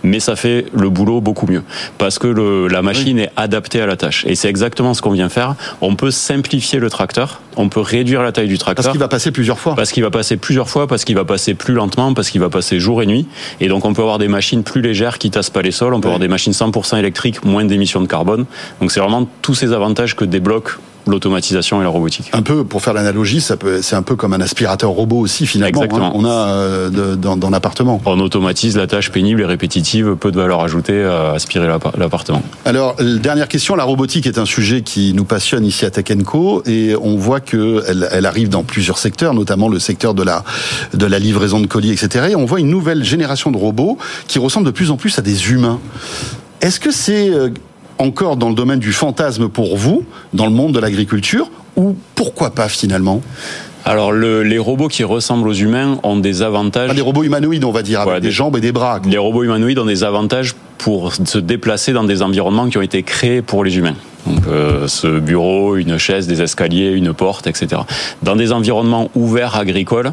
Mais 0.04 0.20
ça 0.20 0.36
fait 0.36 0.66
le 0.74 0.90
boulot 0.90 1.22
beaucoup 1.22 1.48
mieux, 1.48 1.64
parce 1.98 2.20
que 2.20 2.28
le, 2.28 2.68
la 2.68 2.82
machine 2.82 3.20
est 3.20 3.32
adaptée 3.36 3.82
à 3.82 3.88
la 3.88 3.98
tâche. 3.98 4.26
Et 4.28 4.36
c'est 4.36 4.50
exactement 4.50 4.94
ce 4.94 5.02
qu'on 5.02 5.12
vient 5.12 5.30
faire. 5.30 5.56
On 5.82 5.96
peut 5.96 6.12
simplifier 6.12 6.80
le 6.80 6.90
tracteur, 6.90 7.42
on 7.58 7.70
peut 7.70 7.82
réduire 7.82 8.22
la 8.22 8.32
taille 8.32 8.48
du 8.48 8.58
tracteur. 8.58 8.84
Parce 8.84 8.94
qu'il 8.94 9.00
va 9.00 9.08
passer 9.08 9.32
plusieurs 9.32 9.60
fois. 9.60 9.76
Parce 9.76 9.92
qu'il 9.92 10.04
va 10.04 10.12
passer 10.12 10.38
plusieurs 10.38 10.70
fois, 10.70 10.88
parce 10.88 11.04
qu'il 11.04 11.16
va 11.16 11.26
passer 11.26 11.54
plus 11.56 11.74
lentement, 11.74 12.14
parce 12.14 12.30
qu'il 12.30 12.42
va 12.42 12.50
passer 12.50 12.80
jour 12.80 13.02
et 13.02 13.06
nuit. 13.06 13.28
Et 13.60 13.68
donc 13.68 13.86
on 13.86 13.94
peut 13.94 14.02
avoir 14.02 14.19
des 14.20 14.28
machines 14.28 14.64
plus 14.64 14.82
légères 14.82 15.18
qui 15.18 15.32
tassent 15.32 15.50
pas 15.50 15.62
les 15.62 15.72
sols, 15.72 15.94
on 15.94 16.02
peut 16.02 16.08
avoir 16.08 16.20
des 16.20 16.28
machines 16.28 16.54
100% 16.54 16.98
électriques, 17.00 17.44
moins 17.44 17.66
d'émissions 17.66 18.02
de 18.02 18.08
carbone. 18.08 18.46
Donc 18.80 18.92
c'est 18.92 19.00
vraiment 19.00 19.28
tous 19.42 19.56
ces 19.56 19.74
avantages 19.74 20.16
que 20.16 20.26
débloque 20.26 20.78
l'automatisation 21.10 21.82
et 21.82 21.84
la 21.84 21.90
robotique. 21.90 22.30
Un 22.34 22.42
peu, 22.42 22.64
pour 22.64 22.82
faire 22.82 22.94
l'analogie, 22.94 23.42
ça 23.42 23.58
peut, 23.58 23.82
c'est 23.82 23.96
un 23.96 24.02
peu 24.02 24.16
comme 24.16 24.34
un 24.34 24.42
aspirateur 24.42 24.92
robot 24.92 25.18
aussi 25.18 25.46
finalement. 25.46 25.84
Exactement. 25.84 26.12
on 26.16 26.26
a 26.26 26.30
euh, 26.30 27.16
dans, 27.16 27.38
dans 27.38 27.50
l'appartement. 27.50 28.02
On 28.06 28.20
automatise 28.20 28.78
la 28.78 28.88
tâche 28.88 29.12
pénible 29.12 29.42
et 29.42 29.46
répétitive, 29.46 30.16
peu 30.16 30.32
de 30.32 30.38
valeur 30.38 30.62
ajoutée 30.64 31.04
à 31.04 31.32
aspirer 31.32 31.68
l'appartement. 31.68 32.42
Alors 32.66 32.96
dernière 32.96 33.48
question, 33.48 33.76
la 33.76 33.84
robotique 33.84 34.28
est 34.28 34.38
un 34.38 34.46
sujet 34.46 34.82
qui 34.82 35.14
nous 35.14 35.26
passionne 35.26 35.66
ici 35.66 35.86
à 35.86 35.92
Tech 35.92 36.06
Co 36.26 36.64
et 36.66 36.96
on 37.02 37.16
voit 37.16 37.40
que 37.40 37.84
elle, 37.88 38.08
elle, 38.12 38.26
arrive 38.26 38.50
dans 38.50 38.64
plusieurs 38.64 38.98
secteurs, 38.98 39.34
notamment 39.34 39.70
le 39.70 39.80
secteur 39.80 40.14
de 40.14 40.24
la 40.24 40.44
de 40.94 41.06
la 41.06 41.20
livraison 41.20 41.60
de 41.60 41.68
colis, 41.68 41.92
etc. 41.92 42.28
Et 42.32 42.36
on 42.36 42.46
voit 42.46 42.60
une 42.60 42.70
nouvelle 42.70 43.04
génération 43.04 43.52
de 43.52 43.58
robots 43.58 43.98
qui 44.28 44.40
ressemblent 44.40 44.66
de 44.66 44.72
plus 44.72 44.92
en 44.92 44.98
plus 44.98 45.18
à 45.20 45.22
des 45.22 45.52
humains. 45.52 45.80
Est-ce 46.62 46.80
que 46.80 46.92
c'est 46.92 47.30
euh, 47.30 47.50
encore 48.00 48.38
dans 48.38 48.50
le 48.50 48.56
domaine 48.56 48.80
du 48.80 48.94
fantasme 48.94 49.50
pour 49.50 49.78
vous, 49.78 50.04
dans 50.34 50.46
le 50.46 50.52
monde 50.52 50.74
de 50.74 50.80
l'agriculture, 50.80 51.52
ou 51.76 51.96
pourquoi 52.16 52.52
pas 52.52 52.70
finalement? 52.70 53.22
Alors 53.86 54.12
les 54.12 54.58
robots 54.58 54.88
qui 54.88 55.04
ressemblent 55.04 55.48
aux 55.48 55.54
humains 55.54 56.00
ont 56.04 56.18
des 56.18 56.42
avantages. 56.42 56.90
Ah, 56.92 56.96
des 56.96 57.02
robots 57.02 57.24
humanoïdes, 57.24 57.64
on 57.64 57.72
va 57.72 57.82
dire, 57.82 58.02
avec 58.02 58.22
des, 58.22 58.32
jambes 58.32 58.58
et 58.58 58.62
des 58.62 58.72
bras. 58.72 59.00
Les 59.06 59.18
robots 59.18 59.44
humanoïdes 59.44 59.80
ont 59.80 59.86
des 59.86 60.04
avantages 60.04 60.56
pour 60.78 61.14
se 61.14 61.38
déplacer 61.38 61.94
dans 61.94 62.04
des 62.04 62.22
environnements 62.22 62.70
qui 62.70 62.78
ont 62.78 62.82
été 62.82 63.04
créés 63.04 63.42
pour 63.42 63.64
les 63.64 63.78
humains. 63.78 63.96
Donc 64.26 64.48
euh, 64.48 64.88
ce 64.88 65.20
bureau, 65.20 65.78
une 65.78 65.98
chaise, 65.98 66.28
des 66.28 66.42
escaliers, 66.42 66.92
une 66.92 67.14
porte, 67.14 67.48
etc. 67.48 67.82
Dans 68.22 68.36
des 68.36 68.52
environnements 68.52 69.10
ouverts 69.16 69.56
agricoles, 69.56 70.12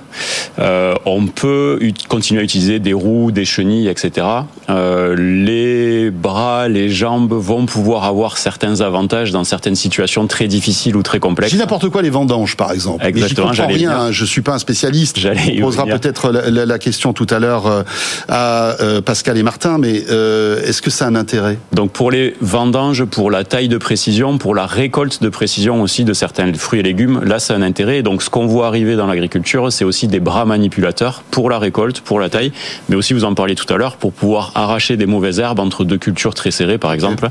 euh, 0.59 0.95
on 1.05 1.27
peut 1.27 1.81
continuer 2.09 2.41
à 2.41 2.45
utiliser 2.45 2.79
des 2.79 2.93
roues, 2.93 3.33
des 3.33 3.45
chenilles, 3.45 3.89
etc. 3.89 4.27
Euh, 4.71 5.17
les 5.17 6.11
bras, 6.11 6.69
les 6.69 6.89
jambes 6.89 7.33
vont 7.33 7.67
pouvoir 7.67 8.05
avoir 8.05 8.39
certains 8.39 8.81
avantages 8.81 9.33
dans 9.33 9.45
certaines 9.45 9.75
situations 9.75 10.27
très 10.27 10.47
difficiles 10.47 10.97
ou 10.97 11.03
très 11.03 11.19
complexes. 11.19 11.53
Je 11.53 11.59
n'importe 11.59 11.89
quoi 11.89 12.03
les 12.03 12.11
vendanges, 12.11 12.57
par 12.57 12.73
exemple. 12.73 13.05
Exactement. 13.05 13.53
Je 13.53 13.63
rien. 13.63 13.91
Hein, 13.91 14.13
je 14.13 14.25
suis 14.25 14.43
pas 14.43 14.55
un 14.55 14.59
spécialiste. 14.59 15.19
On 15.59 15.61
posera 15.61 15.87
peut-être 15.87 16.31
la, 16.31 16.65
la, 16.65 16.79
question 16.79 17.13
tout 17.13 17.27
à 17.31 17.39
l'heure 17.39 17.85
à 18.29 18.77
Pascal 19.05 19.39
et 19.39 19.43
Martin, 19.43 19.79
mais 19.79 19.95
est-ce 19.97 20.81
que 20.81 20.91
ça 20.91 21.07
a 21.07 21.09
un 21.09 21.15
intérêt? 21.15 21.59
Donc 21.73 21.91
pour 21.91 22.11
les 22.11 22.37
vendanges, 22.41 23.05
pour 23.05 23.31
la 23.31 23.45
taille 23.45 23.69
de 23.69 23.79
précision 23.79 23.96
pour 24.39 24.55
la 24.55 24.67
récolte 24.67 25.23
de 25.23 25.29
précision 25.29 25.83
aussi 25.83 26.05
de 26.05 26.13
certains 26.13 26.53
fruits 26.55 26.81
et 26.81 26.83
légumes. 26.83 27.23
Là, 27.25 27.39
c'est 27.39 27.53
un 27.55 27.63
intérêt. 27.63 28.03
donc, 28.03 28.23
ce 28.23 28.31
qu'on 28.31 28.47
voit 28.47 28.67
arriver 28.67 28.95
dans 28.95 29.07
l'agriculture, 29.07 29.73
c'est 29.73 29.85
aussi 29.85 30.07
des 30.07 30.21
bras 30.21 30.45
manipulateurs 30.45 31.23
pour 31.31 31.51
la 31.51 31.59
récolte, 31.59 32.01
pour 32.01 32.21
la 32.21 32.29
taille, 32.29 32.53
mais 32.89 32.97
aussi, 32.97 33.15
vous 33.15 33.25
en 33.25 33.35
parliez 33.35 33.55
tout 33.55 33.73
à 33.73 33.77
l'heure, 33.77 33.97
pour 33.97 34.13
pouvoir 34.13 34.53
arracher 34.55 34.97
des 34.97 35.07
mauvaises 35.07 35.41
herbes 35.41 35.61
entre 35.61 35.85
deux 35.85 35.99
cultures 35.99 36.35
très 36.35 36.51
serrées, 36.51 36.79
par 36.79 36.93
exemple. 36.93 37.29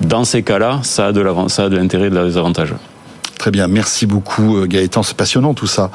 Dans 0.00 0.24
ces 0.24 0.42
cas-là, 0.42 0.80
ça 0.82 1.06
a 1.06 1.12
de 1.12 1.76
l'intérêt 1.76 2.08
et 2.08 2.10
des 2.10 2.36
avantages. 2.36 2.74
Très 3.38 3.52
bien, 3.52 3.68
merci 3.68 4.06
beaucoup 4.06 4.56
euh, 4.56 4.66
Gaëtan, 4.66 5.04
c'est 5.04 5.16
passionnant 5.16 5.54
tout 5.54 5.68
ça. 5.68 5.92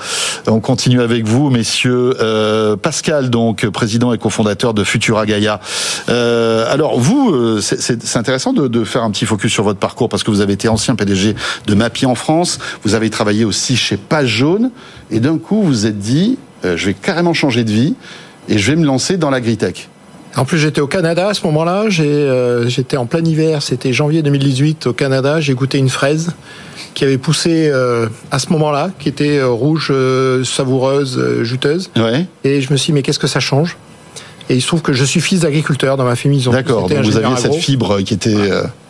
On 0.48 0.62
continue 0.62 1.02
avec 1.02 1.26
vous, 1.26 1.50
messieurs. 1.50 2.16
Euh, 2.22 2.78
Pascal, 2.78 3.30
donc 3.30 3.68
président 3.68 4.14
et 4.14 4.18
cofondateur 4.18 4.74
de 4.74 4.86
Futura 4.86 5.26
Gaia. 5.26 5.60
Euh, 6.08 6.72
alors 6.72 6.98
vous, 6.98 7.32
euh, 7.32 7.60
c'est 7.62 8.16
intéressant 8.16 8.54
de, 8.54 8.70
de, 8.70 8.84
faire 8.86 9.04
un 9.04 9.12
petit 9.12 9.26
focus 9.26 9.52
sur 9.52 9.66
votre 9.66 9.80
parcours 9.80 10.08
parce 10.08 10.24
que 10.24 10.32
vous 10.32 10.40
avez 10.40 10.54
été 10.54 10.70
ancien 10.70 10.96
PDG 10.96 11.36
de 11.68 11.76
Mapi 11.76 12.06
en 12.06 12.16
France, 12.16 12.60
vous 12.84 12.96
avez 12.96 13.10
travaillé 13.10 13.44
aussi 13.44 13.76
chez 13.76 13.98
Page 13.98 14.28
Jaune, 14.28 14.72
et 15.12 15.20
d'un 15.20 15.38
coup 15.38 15.62
vous 15.62 15.68
vous 15.68 15.86
êtes 15.86 16.00
dit, 16.00 16.38
je 16.64 16.86
vais 16.86 16.94
carrément 16.94 17.34
changer 17.34 17.66
de 17.66 17.72
vie 17.72 17.96
et 18.48 18.58
je 18.58 18.72
vais 18.72 18.78
me 18.78 18.86
lancer 18.86 19.18
dans 19.18 19.30
l'agritech. 19.30 19.90
En 20.36 20.46
plus, 20.46 20.58
j'étais 20.58 20.82
au 20.82 20.88
Canada 20.88 21.28
à 21.28 21.34
ce 21.34 21.46
moment-là. 21.46 21.86
J'étais 21.90 22.98
en 22.98 23.06
plein 23.06 23.24
hiver. 23.24 23.62
C'était 23.62 23.94
janvier 23.94 24.22
2018 24.22 24.88
au 24.88 24.94
Canada. 24.94 25.40
J'ai 25.40 25.54
goûté 25.54 25.78
une 25.78 25.90
fraise 25.90 26.32
qui 26.94 27.04
avait 27.04 27.18
poussé 27.18 27.70
euh, 27.72 28.08
à 28.32 28.40
ce 28.40 28.50
moment-là, 28.52 28.92
qui 29.00 29.10
était 29.10 29.38
euh, 29.38 29.50
rouge, 29.50 29.90
euh, 29.92 30.44
savoureuse, 30.44 31.42
juteuse. 31.42 31.92
Ouais. 31.96 32.26
Et 32.44 32.62
je 32.62 32.72
me 32.72 32.78
suis 32.78 32.88
dit, 32.88 32.94
mais 32.94 33.02
qu'est-ce 33.02 33.20
que 33.20 33.28
ça 33.28 33.40
change? 33.40 33.78
Et 34.50 34.56
il 34.56 34.62
se 34.62 34.68
trouve 34.68 34.82
que 34.82 34.94
je 34.94 35.04
suis 35.04 35.22
fils 35.22 35.42
d'agriculteur 35.42 35.98
dans 35.98 36.04
ma 36.04 36.16
famille. 36.16 36.44
D'accord, 36.44 36.90
donc 36.90 37.00
vous 37.00 37.18
aviez 37.18 37.38
cette 37.38 37.56
fibre 37.56 38.02
qui 38.02 38.14
était... 38.14 38.36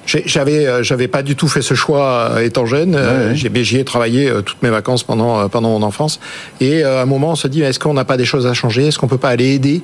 J'avais, 0.06 0.84
j'avais 0.84 1.08
pas 1.08 1.24
du 1.24 1.38
tout 1.38 1.48
fait 1.48 1.62
ce 1.62 1.76
choix 1.76 2.44
étant 2.44 2.66
jeune. 2.66 2.96
Ouais, 2.96 3.36
J'y 3.36 3.78
ai 3.78 3.86
travaillé 3.86 4.30
toutes 4.46 4.62
mes 4.62 4.70
vacances 4.70 5.04
pendant 5.04 5.48
pendant 5.48 5.70
mon 5.70 5.82
enfance. 5.82 6.20
Et 6.60 6.84
à 6.84 7.04
un 7.04 7.06
moment, 7.06 7.32
on 7.32 7.36
se 7.36 7.48
dit 7.48 7.62
est-ce 7.62 7.80
qu'on 7.80 7.94
n'a 7.94 8.04
pas 8.04 8.18
des 8.18 8.26
choses 8.26 8.46
à 8.46 8.54
changer? 8.54 8.88
Est-ce 8.88 9.00
qu'on 9.00 9.08
peut 9.08 9.18
pas 9.18 9.30
aller 9.30 9.54
aider 9.54 9.82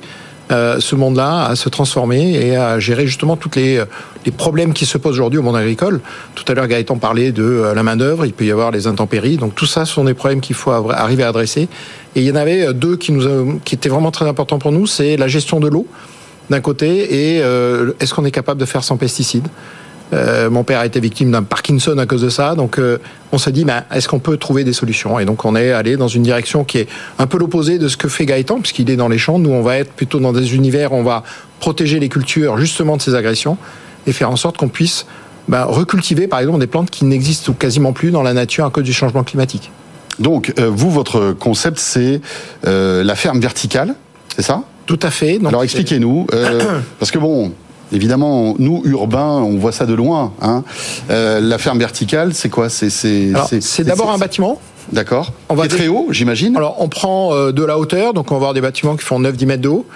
euh, 0.50 0.80
ce 0.80 0.94
monde-là 0.94 1.46
à 1.46 1.56
se 1.56 1.68
transformer 1.68 2.32
et 2.32 2.56
à 2.56 2.78
gérer 2.78 3.06
justement 3.06 3.36
tous 3.36 3.50
les, 3.56 3.82
les 4.24 4.32
problèmes 4.32 4.72
qui 4.72 4.86
se 4.86 4.98
posent 4.98 5.14
aujourd'hui 5.14 5.38
au 5.38 5.42
monde 5.42 5.56
agricole. 5.56 6.00
Tout 6.34 6.44
à 6.48 6.54
l'heure, 6.54 6.66
Gaëtan 6.66 6.96
parlait 6.96 7.32
de 7.32 7.42
euh, 7.42 7.74
la 7.74 7.82
main-d'œuvre, 7.82 8.26
il 8.26 8.32
peut 8.32 8.44
y 8.44 8.50
avoir 8.50 8.70
les 8.70 8.86
intempéries. 8.86 9.36
Donc 9.36 9.54
tout 9.54 9.66
ça, 9.66 9.84
ce 9.84 9.94
sont 9.94 10.04
des 10.04 10.14
problèmes 10.14 10.40
qu'il 10.40 10.56
faut 10.56 10.70
arriver 10.70 11.22
à 11.22 11.28
adresser. 11.28 11.68
Et 12.16 12.20
il 12.20 12.24
y 12.24 12.30
en 12.30 12.36
avait 12.36 12.74
deux 12.74 12.96
qui, 12.96 13.12
nous, 13.12 13.60
qui 13.64 13.74
étaient 13.74 13.88
vraiment 13.88 14.10
très 14.10 14.26
importants 14.26 14.58
pour 14.58 14.72
nous 14.72 14.86
c'est 14.86 15.16
la 15.16 15.28
gestion 15.28 15.60
de 15.60 15.68
l'eau 15.68 15.86
d'un 16.48 16.60
côté 16.60 17.36
et 17.36 17.36
est-ce 18.00 18.12
qu'on 18.12 18.24
est 18.24 18.32
capable 18.32 18.60
de 18.60 18.64
faire 18.64 18.82
sans 18.82 18.96
pesticides? 18.96 19.46
Euh, 20.12 20.50
mon 20.50 20.64
père 20.64 20.80
a 20.80 20.86
été 20.86 21.00
victime 21.00 21.30
d'un 21.30 21.42
Parkinson 21.42 21.96
à 21.98 22.06
cause 22.06 22.22
de 22.22 22.28
ça. 22.28 22.54
Donc, 22.54 22.78
euh, 22.78 22.98
on 23.32 23.38
s'est 23.38 23.52
dit, 23.52 23.64
ben, 23.64 23.84
est-ce 23.92 24.08
qu'on 24.08 24.18
peut 24.18 24.36
trouver 24.36 24.64
des 24.64 24.72
solutions? 24.72 25.18
Et 25.18 25.24
donc, 25.24 25.44
on 25.44 25.54
est 25.54 25.70
allé 25.72 25.96
dans 25.96 26.08
une 26.08 26.22
direction 26.22 26.64
qui 26.64 26.78
est 26.78 26.88
un 27.18 27.26
peu 27.26 27.38
l'opposé 27.38 27.78
de 27.78 27.88
ce 27.88 27.96
que 27.96 28.08
fait 28.08 28.26
Gaëtan, 28.26 28.60
puisqu'il 28.60 28.90
est 28.90 28.96
dans 28.96 29.08
les 29.08 29.18
champs. 29.18 29.38
Nous, 29.38 29.50
on 29.50 29.62
va 29.62 29.78
être 29.78 29.92
plutôt 29.92 30.18
dans 30.18 30.32
des 30.32 30.54
univers 30.54 30.92
où 30.92 30.96
on 30.96 31.02
va 31.02 31.22
protéger 31.60 32.00
les 32.00 32.08
cultures 32.08 32.58
justement 32.58 32.96
de 32.96 33.02
ces 33.02 33.14
agressions 33.14 33.56
et 34.06 34.12
faire 34.12 34.30
en 34.30 34.36
sorte 34.36 34.56
qu'on 34.56 34.68
puisse 34.68 35.06
ben, 35.48 35.64
recultiver, 35.64 36.26
par 36.26 36.40
exemple, 36.40 36.58
des 36.58 36.66
plantes 36.66 36.90
qui 36.90 37.04
n'existent 37.04 37.52
quasiment 37.52 37.92
plus 37.92 38.10
dans 38.10 38.22
la 38.22 38.32
nature 38.32 38.64
à 38.64 38.70
cause 38.70 38.84
du 38.84 38.92
changement 38.92 39.22
climatique. 39.22 39.70
Donc, 40.18 40.52
euh, 40.58 40.68
vous, 40.68 40.90
votre 40.90 41.32
concept, 41.32 41.78
c'est 41.78 42.20
la 42.64 43.14
ferme 43.14 43.40
verticale, 43.40 43.94
c'est 44.36 44.42
ça? 44.42 44.62
Tout 44.86 44.98
à 45.02 45.10
fait. 45.10 45.38
Alors, 45.46 45.62
expliquez-nous, 45.62 46.26
parce 46.98 47.12
que 47.12 47.18
bon, 47.18 47.52
Évidemment, 47.92 48.54
nous, 48.58 48.82
urbains, 48.84 49.38
on 49.42 49.56
voit 49.58 49.72
ça 49.72 49.86
de 49.86 49.94
loin. 49.94 50.32
Hein. 50.40 50.62
Euh, 51.10 51.40
la 51.40 51.58
ferme 51.58 51.78
verticale, 51.78 52.34
c'est 52.34 52.48
quoi? 52.48 52.68
C'est 52.68 53.84
d'abord 53.84 54.10
un 54.10 54.18
bâtiment. 54.18 54.60
D'accord. 54.92 55.32
On 55.48 55.54
va 55.54 55.68
très 55.68 55.88
haut, 55.88 56.08
j'imagine. 56.10 56.56
Alors, 56.56 56.76
on 56.80 56.88
prend 56.88 57.34
euh, 57.34 57.52
de 57.52 57.64
la 57.64 57.78
hauteur, 57.78 58.12
donc 58.12 58.30
on 58.30 58.34
va 58.34 58.38
avoir 58.38 58.54
des 58.54 58.60
bâtiments 58.60 58.96
qui 58.96 59.04
font 59.04 59.20
9-10 59.20 59.46
mètres 59.46 59.62
de 59.62 59.68
haut. 59.68 59.86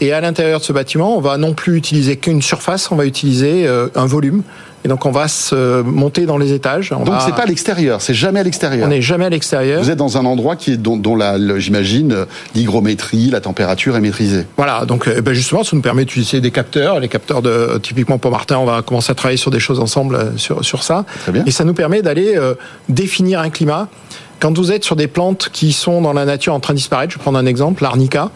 Et 0.00 0.12
à 0.12 0.20
l'intérieur 0.20 0.60
de 0.60 0.64
ce 0.64 0.72
bâtiment, 0.72 1.16
on 1.16 1.20
va 1.20 1.36
non 1.36 1.54
plus 1.54 1.76
utiliser 1.76 2.16
qu'une 2.16 2.42
surface, 2.42 2.90
on 2.90 2.96
va 2.96 3.06
utiliser 3.06 3.66
euh, 3.66 3.88
un 3.94 4.06
volume. 4.06 4.42
Et 4.84 4.88
donc 4.88 5.06
on 5.06 5.10
va 5.10 5.28
se 5.28 5.80
monter 5.80 6.26
dans 6.26 6.36
les 6.36 6.52
étages. 6.52 6.90
donc 6.90 7.08
c'est 7.24 7.34
pas 7.34 7.44
à 7.44 7.46
l'extérieur, 7.46 8.02
c'est 8.02 8.12
jamais 8.12 8.40
à 8.40 8.42
l'extérieur. 8.42 8.86
On 8.86 8.90
n'est 8.90 9.00
jamais 9.00 9.24
à 9.24 9.30
l'extérieur. 9.30 9.82
Vous 9.82 9.90
êtes 9.90 9.96
dans 9.96 10.18
un 10.18 10.26
endroit 10.26 10.56
qui 10.56 10.72
est 10.72 10.76
dont, 10.76 11.16
la, 11.16 11.38
j'imagine, 11.58 12.26
l'hygrométrie, 12.54 13.30
la 13.30 13.40
température 13.40 13.96
est 13.96 14.00
maîtrisée. 14.00 14.44
Voilà, 14.58 14.84
donc 14.84 15.08
euh, 15.08 15.22
ben 15.22 15.32
justement, 15.32 15.64
ça 15.64 15.74
nous 15.74 15.80
permet 15.80 16.04
d'utiliser 16.04 16.42
des 16.42 16.50
capteurs, 16.50 17.00
les 17.00 17.08
capteurs 17.08 17.40
de 17.40 17.78
typiquement 17.82 18.18
pour 18.18 18.30
Martin, 18.30 18.58
on 18.58 18.66
va 18.66 18.82
commencer 18.82 19.10
à 19.10 19.14
travailler 19.14 19.38
sur 19.38 19.50
des 19.50 19.60
choses 19.60 19.80
ensemble 19.80 20.16
euh, 20.16 20.36
sur 20.36 20.62
sur 20.62 20.82
ça. 20.82 21.06
Très 21.22 21.32
bien. 21.32 21.44
Et 21.46 21.50
ça 21.50 21.64
nous 21.64 21.74
permet 21.74 22.02
d'aller 22.02 22.36
euh, 22.36 22.54
définir 22.90 23.40
un 23.40 23.48
climat. 23.48 23.88
Quand 24.38 24.54
vous 24.54 24.70
êtes 24.70 24.84
sur 24.84 24.96
des 24.96 25.06
plantes 25.06 25.48
qui 25.50 25.72
sont 25.72 26.02
dans 26.02 26.12
la 26.12 26.26
nature 26.26 26.52
en 26.52 26.60
train 26.60 26.74
de 26.74 26.78
disparaître, 26.78 27.10
je 27.10 27.16
vais 27.16 27.22
prendre 27.22 27.38
un 27.38 27.46
exemple, 27.46 27.82
l'arnica. 27.82 28.30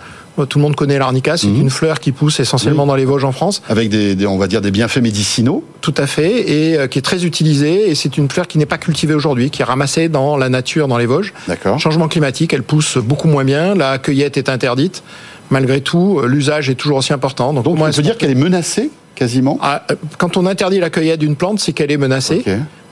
Tout 0.46 0.58
le 0.58 0.62
monde 0.62 0.76
connaît 0.76 0.98
l'arnica, 0.98 1.36
c'est 1.36 1.46
mhm. 1.46 1.62
une 1.62 1.70
fleur 1.70 2.00
qui 2.00 2.12
pousse 2.12 2.40
essentiellement 2.40 2.86
dans 2.86 2.94
les 2.94 3.04
Vosges 3.04 3.24
en 3.24 3.32
France. 3.32 3.62
Avec 3.68 3.88
des, 3.88 4.26
on 4.26 4.38
va 4.38 4.46
dire, 4.46 4.60
des 4.60 4.70
bienfaits 4.70 5.02
médicinaux. 5.02 5.64
Tout 5.80 5.94
à 5.96 6.06
fait, 6.06 6.50
et 6.50 6.78
euh, 6.78 6.86
qui 6.86 6.98
est 6.98 7.02
très 7.02 7.24
utilisée. 7.24 7.90
Et 7.90 7.94
c'est 7.94 8.16
une 8.18 8.28
fleur 8.28 8.46
qui 8.46 8.58
n'est 8.58 8.66
pas 8.66 8.78
cultivée 8.78 9.14
aujourd'hui, 9.14 9.50
qui 9.50 9.62
est 9.62 9.64
ramassée 9.64 10.08
dans 10.08 10.36
la 10.36 10.48
nature, 10.48 10.88
dans 10.88 10.98
les 10.98 11.06
Vosges. 11.06 11.32
D'accord. 11.46 11.78
Changement 11.78 12.08
climatique, 12.08 12.52
elle 12.52 12.62
pousse 12.62 12.98
beaucoup 12.98 13.28
moins 13.28 13.44
bien. 13.44 13.74
La 13.74 13.98
cueillette 13.98 14.36
est 14.36 14.48
interdite. 14.48 15.02
Malgré 15.50 15.80
tout, 15.80 16.20
euh, 16.20 16.26
l'usage 16.26 16.68
est 16.68 16.74
toujours 16.74 16.98
aussi 16.98 17.12
important. 17.12 17.52
Donc, 17.52 17.64
Donc 17.64 17.78
on 17.80 17.90
peut 17.90 18.02
dire 18.02 18.18
qu'elle 18.18 18.30
est 18.30 18.34
menacée 18.34 18.90
quasiment? 19.14 19.58
Ah, 19.60 19.82
euh, 19.90 19.96
Quand 20.16 20.36
on 20.36 20.46
interdit 20.46 20.78
la 20.78 20.90
cueillette 20.90 21.18
d'une 21.18 21.34
plante, 21.34 21.58
c'est 21.58 21.72
qu'elle 21.72 21.90
est 21.90 21.96
menacée. 21.96 22.44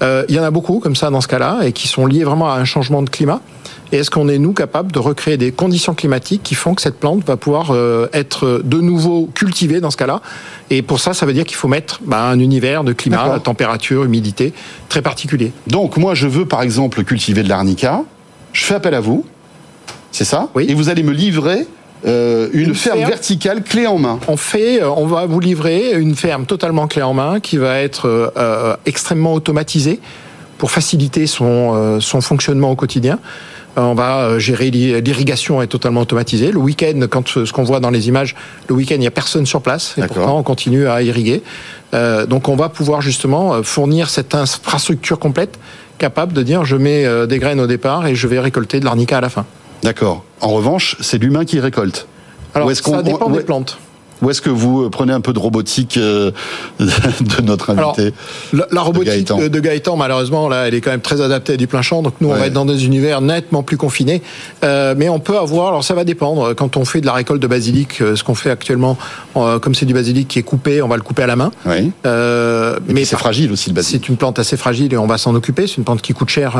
Il 0.02 0.34
y 0.34 0.40
en 0.40 0.42
a 0.42 0.50
beaucoup 0.50 0.80
comme 0.80 0.96
ça 0.96 1.10
dans 1.10 1.20
ce 1.20 1.28
cas-là 1.28 1.60
et 1.64 1.72
qui 1.72 1.86
sont 1.86 2.06
liés 2.06 2.24
vraiment 2.24 2.50
à 2.50 2.56
un 2.56 2.64
changement 2.64 3.02
de 3.02 3.10
climat. 3.10 3.40
Et 3.92 3.98
est-ce 3.98 4.10
qu'on 4.10 4.28
est, 4.28 4.38
nous, 4.38 4.52
capable 4.52 4.90
de 4.90 4.98
recréer 4.98 5.36
des 5.36 5.52
conditions 5.52 5.94
climatiques 5.94 6.42
qui 6.42 6.54
font 6.54 6.74
que 6.74 6.82
cette 6.82 6.98
plante 6.98 7.24
va 7.24 7.36
pouvoir 7.36 7.70
euh, 7.70 8.08
être 8.12 8.60
de 8.64 8.80
nouveau 8.80 9.30
cultivée 9.32 9.80
dans 9.80 9.90
ce 9.90 9.96
cas-là? 9.96 10.22
Et 10.70 10.82
pour 10.82 10.98
ça, 11.00 11.14
ça 11.14 11.24
veut 11.24 11.32
dire 11.32 11.44
qu'il 11.44 11.56
faut 11.56 11.68
mettre 11.68 12.00
bah, 12.04 12.22
un 12.22 12.38
univers 12.40 12.82
de 12.82 12.92
climat, 12.92 13.38
température, 13.38 14.04
humidité 14.04 14.52
très 14.88 15.02
particulier. 15.02 15.52
Donc, 15.68 15.96
moi, 15.96 16.14
je 16.14 16.26
veux, 16.26 16.46
par 16.46 16.62
exemple, 16.62 17.04
cultiver 17.04 17.42
de 17.42 17.48
l'arnica. 17.48 18.02
Je 18.52 18.64
fais 18.64 18.74
appel 18.74 18.94
à 18.94 19.00
vous. 19.00 19.24
C'est 20.10 20.24
ça? 20.24 20.48
Oui. 20.54 20.66
Et 20.68 20.74
vous 20.74 20.88
allez 20.88 21.02
me 21.02 21.12
livrer 21.12 21.66
euh, 22.06 22.48
une, 22.52 22.74
ferme, 22.74 23.04
verticale 23.04 23.62
clé 23.62 23.86
en 23.86 23.98
main. 23.98 24.18
On 24.26 24.36
fait, 24.36 24.82
euh, 24.82 24.90
on 24.90 25.06
va 25.06 25.26
vous 25.26 25.40
livrer 25.40 25.92
une 25.92 26.16
ferme 26.16 26.44
totalement 26.46 26.88
clé 26.88 27.02
en 27.02 27.14
main 27.14 27.38
qui 27.38 27.56
va 27.56 27.78
être 27.78 28.32
extrêmement 28.84 29.34
automatisée 29.34 30.00
pour 30.58 30.70
faciliter 30.70 31.26
son, 31.26 32.00
son 32.00 32.20
fonctionnement 32.20 32.70
au 32.70 32.76
quotidien. 32.76 33.18
Euh, 33.76 33.83
on 33.83 33.95
va 33.95 34.21
euh, 34.21 34.38
gérer 34.38 34.71
l'irrigation 34.71 35.61
est 35.61 35.66
totalement 35.66 36.00
automatisée. 36.00 36.50
Le 36.50 36.59
week-end, 36.59 37.00
quand 37.11 37.37
euh, 37.37 37.47
ce 37.47 37.52
qu'on 37.52 37.64
voit 37.64 37.80
dans 37.80 37.90
les 37.90 38.09
images, 38.09 38.35
le 38.68 38.75
week-end 38.75 38.95
il 38.95 39.00
n'y 39.00 39.06
a 39.06 39.11
personne 39.11 39.47
sur 39.47 39.61
place 39.61 39.95
et 39.99 40.06
pourtant 40.06 40.38
on 40.38 40.42
continue 40.42 40.88
à 40.88 41.02
irriguer. 41.02 41.42
donc 41.92 42.49
on 42.49 42.56
va 42.56 42.68
pouvoir 42.68 43.00
justement 43.00 43.62
fournir 43.62 44.11
cette 44.11 44.35
infrastructure 44.35 45.18
complète 45.18 45.59
capable 45.99 46.33
de 46.33 46.42
dire 46.42 46.64
je 46.64 46.76
mets 46.76 47.26
des 47.26 47.38
graines 47.38 47.61
au 47.61 47.66
départ 47.66 48.06
et 48.06 48.14
je 48.14 48.26
vais 48.26 48.40
récolter 48.40 48.80
de 48.80 48.85
l'arnica 48.85 49.18
à 49.18 49.21
la 49.21 49.28
fin. 49.28 49.45
D'accord. 49.83 50.25
En 50.40 50.49
revanche, 50.49 50.97
c'est 51.00 51.18
l'humain 51.18 51.45
qui 51.45 51.61
récolte. 51.61 52.06
Alors, 52.54 52.71
ça 52.73 53.02
dépend 53.02 53.30
des 53.30 53.40
plantes. 53.40 53.78
Ou 54.23 54.30
est-ce 54.30 54.40
que 54.40 54.50
vous 54.50 54.85
euh, 54.85 54.90
prenez 54.90 55.12
un 55.12 55.20
peu 55.20 55.32
de 55.32 55.38
robotique 55.38 55.96
euh, 55.99 56.30
de 56.80 57.42
notre 57.42 57.70
invité 57.70 58.12
la, 58.52 58.80
robotique 58.80 59.28
de 59.28 59.61
Gaëtan. 59.61 59.96
malheureusement, 59.96 60.49
là, 60.49 60.68
elle 60.68 60.75
est 60.75 60.80
quand 60.80 60.90
même 60.90 61.00
très 61.00 61.20
adaptée 61.20 61.54
à 61.54 61.56
du 61.56 61.66
plein 61.66 61.82
champ. 61.82 62.02
Donc 62.02 62.14
nous, 62.20 62.28
on 62.28 62.35
va 62.35 62.46
être 62.46 62.52
dans 62.52 62.64
des 62.64 62.87
univers 62.87 63.20
nettement 63.20 63.62
plus 63.62 63.76
confinés. 63.76 64.23
Euh, 64.64 64.94
mais 64.96 65.08
on 65.08 65.20
peut 65.20 65.37
avoir, 65.37 65.68
alors 65.68 65.85
ça 65.85 65.94
va 65.94 66.04
dépendre. 66.04 66.54
Quand 66.54 66.76
on 66.76 66.85
fait 66.85 67.00
de 67.00 67.06
la 67.06 67.12
récolte 67.12 67.42
de 67.42 67.46
basilic, 67.46 67.99
ce 67.99 68.23
qu'on 68.23 68.35
fait 68.35 68.50
actuellement, 68.50 68.96
comme 69.35 69.75
c'est 69.75 69.87
du 69.87 69.94
basilic 69.94 70.28
qui 70.28 70.38
est 70.38 70.42
coupé, 70.42 70.80
on 70.82 70.88
va 70.88 70.96
le 70.96 71.02
couper 71.02 71.23
à 71.23 71.26
la 71.26 71.37
main. 71.37 71.50
Oui. 71.66 71.92
mais 72.88 73.04
c'est 73.04 73.16
fragile 73.16 73.52
aussi 73.52 73.70
le 73.70 73.75
basilic. 73.75 74.04
C'est 74.04 74.08
une 74.08 74.16
plante 74.16 74.38
assez 74.38 74.56
fragile 74.56 74.92
et 74.92 74.96
on 74.96 75.06
va 75.06 75.18
s'en 75.18 75.35
occuper. 75.35 75.66
C'est 75.66 75.76
une 75.76 75.85
plante 75.85 76.02
qui 76.02 76.12
coûte 76.14 76.30
cher 76.30 76.56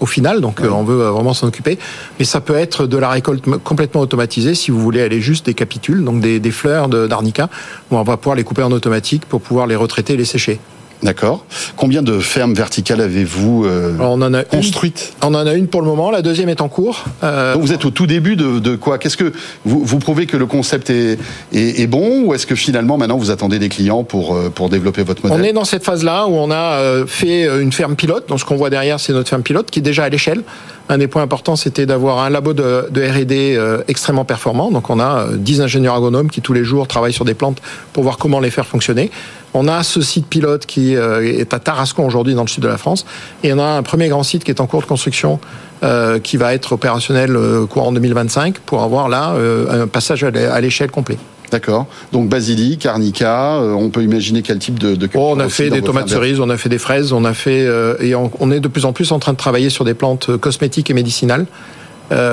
au 0.00 0.06
final, 0.06 0.40
donc 0.40 0.60
on 0.60 0.84
veut 0.84 1.08
vraiment 1.08 1.34
s'en 1.34 1.48
occuper. 1.48 1.78
Mais 2.18 2.24
ça 2.24 2.40
peut 2.40 2.56
être 2.56 2.86
de 2.86 2.96
la 2.96 3.10
récolte 3.10 3.44
complètement 3.62 4.00
automatisée 4.00 4.54
si 4.54 4.70
vous 4.70 4.80
voulez 4.80 5.02
aller 5.02 5.20
juste 5.20 5.46
des 5.46 5.54
capitules, 5.54 6.04
donc 6.04 6.20
des, 6.20 6.40
des 6.40 6.50
fleurs 6.50 6.69
d'arnica, 6.88 7.48
on 7.90 8.02
va 8.02 8.16
pouvoir 8.16 8.36
les 8.36 8.44
couper 8.44 8.62
en 8.62 8.72
automatique 8.72 9.26
pour 9.26 9.40
pouvoir 9.40 9.66
les 9.66 9.76
retraiter 9.76 10.14
et 10.14 10.16
les 10.16 10.24
sécher. 10.24 10.60
D'accord. 11.02 11.46
Combien 11.76 12.02
de 12.02 12.18
fermes 12.18 12.52
verticales 12.52 13.00
avez-vous 13.00 13.64
euh, 13.64 13.96
on 14.00 14.20
en 14.20 14.34
a 14.34 14.44
construites? 14.44 15.14
On 15.22 15.34
en 15.34 15.46
a 15.46 15.54
une 15.54 15.66
pour 15.66 15.80
le 15.80 15.86
moment. 15.86 16.10
La 16.10 16.20
deuxième 16.20 16.50
est 16.50 16.60
en 16.60 16.68
cours. 16.68 17.04
Euh, 17.24 17.54
Donc 17.54 17.62
vous 17.62 17.72
êtes 17.72 17.84
au 17.86 17.90
tout 17.90 18.06
début 18.06 18.36
de, 18.36 18.76
quoi? 18.76 18.98
Qu'est-ce 18.98 19.16
que 19.16 19.32
vous, 19.64 19.82
vous 19.82 19.98
prouvez 19.98 20.26
que 20.26 20.36
le 20.36 20.46
concept 20.46 20.90
est, 20.90 21.18
est, 21.52 21.86
bon 21.86 22.24
ou 22.24 22.34
est-ce 22.34 22.46
que 22.46 22.54
finalement 22.54 22.98
maintenant 22.98 23.16
vous 23.16 23.30
attendez 23.30 23.58
des 23.58 23.70
clients 23.70 24.04
pour 24.04 24.34
euh, 24.34 24.50
pour 24.50 24.68
développer 24.68 25.02
votre 25.02 25.22
modèle? 25.24 25.40
On 25.40 25.42
est 25.42 25.52
dans 25.52 25.64
cette 25.64 25.84
phase-là 25.84 26.26
où 26.26 26.32
on 26.32 26.50
a 26.50 27.06
fait 27.06 27.44
une 27.60 27.72
ferme 27.72 27.96
pilote. 27.96 28.28
Donc 28.28 28.40
ce 28.40 28.44
qu'on 28.44 28.56
voit 28.56 28.70
derrière, 28.70 29.00
c'est 29.00 29.12
notre 29.12 29.28
ferme 29.28 29.42
pilote 29.42 29.70
qui 29.70 29.78
est 29.78 29.82
déjà 29.82 30.04
à 30.04 30.08
l'échelle. 30.08 30.42
Un 30.88 30.98
des 30.98 31.06
points 31.06 31.22
importants, 31.22 31.54
c'était 31.54 31.86
d'avoir 31.86 32.18
un 32.18 32.30
labo 32.30 32.52
de, 32.52 32.88
de 32.90 33.00
R&D 33.00 33.58
extrêmement 33.88 34.24
performant. 34.24 34.70
Donc 34.70 34.90
on 34.90 35.00
a 35.00 35.28
10 35.34 35.60
ingénieurs 35.60 35.94
agronomes 35.94 36.30
qui 36.30 36.40
tous 36.40 36.52
les 36.52 36.64
jours 36.64 36.88
travaillent 36.88 37.12
sur 37.12 37.24
des 37.24 37.34
plantes 37.34 37.62
pour 37.92 38.02
voir 38.02 38.18
comment 38.18 38.40
les 38.40 38.50
faire 38.50 38.66
fonctionner. 38.66 39.10
On 39.54 39.68
a 39.68 39.82
ce 39.82 40.00
site 40.00 40.26
pilote 40.26 40.66
qui 40.66 40.96
euh, 40.96 41.22
est 41.22 41.52
à 41.54 41.58
Tarascon 41.58 42.06
aujourd'hui 42.06 42.34
dans 42.34 42.42
le 42.42 42.48
sud 42.48 42.62
de 42.62 42.68
la 42.68 42.78
France. 42.78 43.04
Et 43.42 43.52
on 43.52 43.58
a 43.58 43.64
un 43.64 43.82
premier 43.82 44.08
grand 44.08 44.22
site 44.22 44.44
qui 44.44 44.50
est 44.50 44.60
en 44.60 44.66
cours 44.66 44.82
de 44.82 44.86
construction 44.86 45.40
euh, 45.82 46.18
qui 46.18 46.36
va 46.36 46.54
être 46.54 46.72
opérationnel 46.72 47.34
euh, 47.34 47.66
courant 47.66 47.92
2025 47.92 48.58
pour 48.60 48.82
avoir 48.82 49.08
là 49.08 49.34
un 49.70 49.86
passage 49.86 50.24
à 50.24 50.60
l'échelle 50.60 50.90
complet. 50.90 51.18
D'accord. 51.50 51.86
Donc 52.12 52.28
basilic, 52.28 52.86
arnica, 52.86 53.58
on 53.60 53.90
peut 53.90 54.04
imaginer 54.04 54.42
quel 54.42 54.60
type 54.60 54.78
de, 54.78 54.94
de 54.94 55.08
oh, 55.14 55.32
On 55.34 55.40
a 55.40 55.48
fait 55.48 55.68
des 55.68 55.82
tomates 55.82 56.08
cerises, 56.08 56.38
on 56.38 56.48
a 56.48 56.56
fait 56.56 56.68
des 56.68 56.78
fraises, 56.78 57.12
on 57.12 57.24
a 57.24 57.34
fait 57.34 57.66
et 58.00 58.14
on, 58.14 58.52
est 58.52 58.60
de 58.60 58.68
plus 58.68 58.84
en 58.84 58.92
plus 58.92 59.10
en 59.10 59.18
train 59.18 59.32
de 59.32 59.36
travailler 59.36 59.68
sur 59.68 59.84
des 59.84 59.94
plantes 59.94 60.36
cosmétiques 60.36 60.90
et 60.90 60.94
médicinales. 60.94 61.46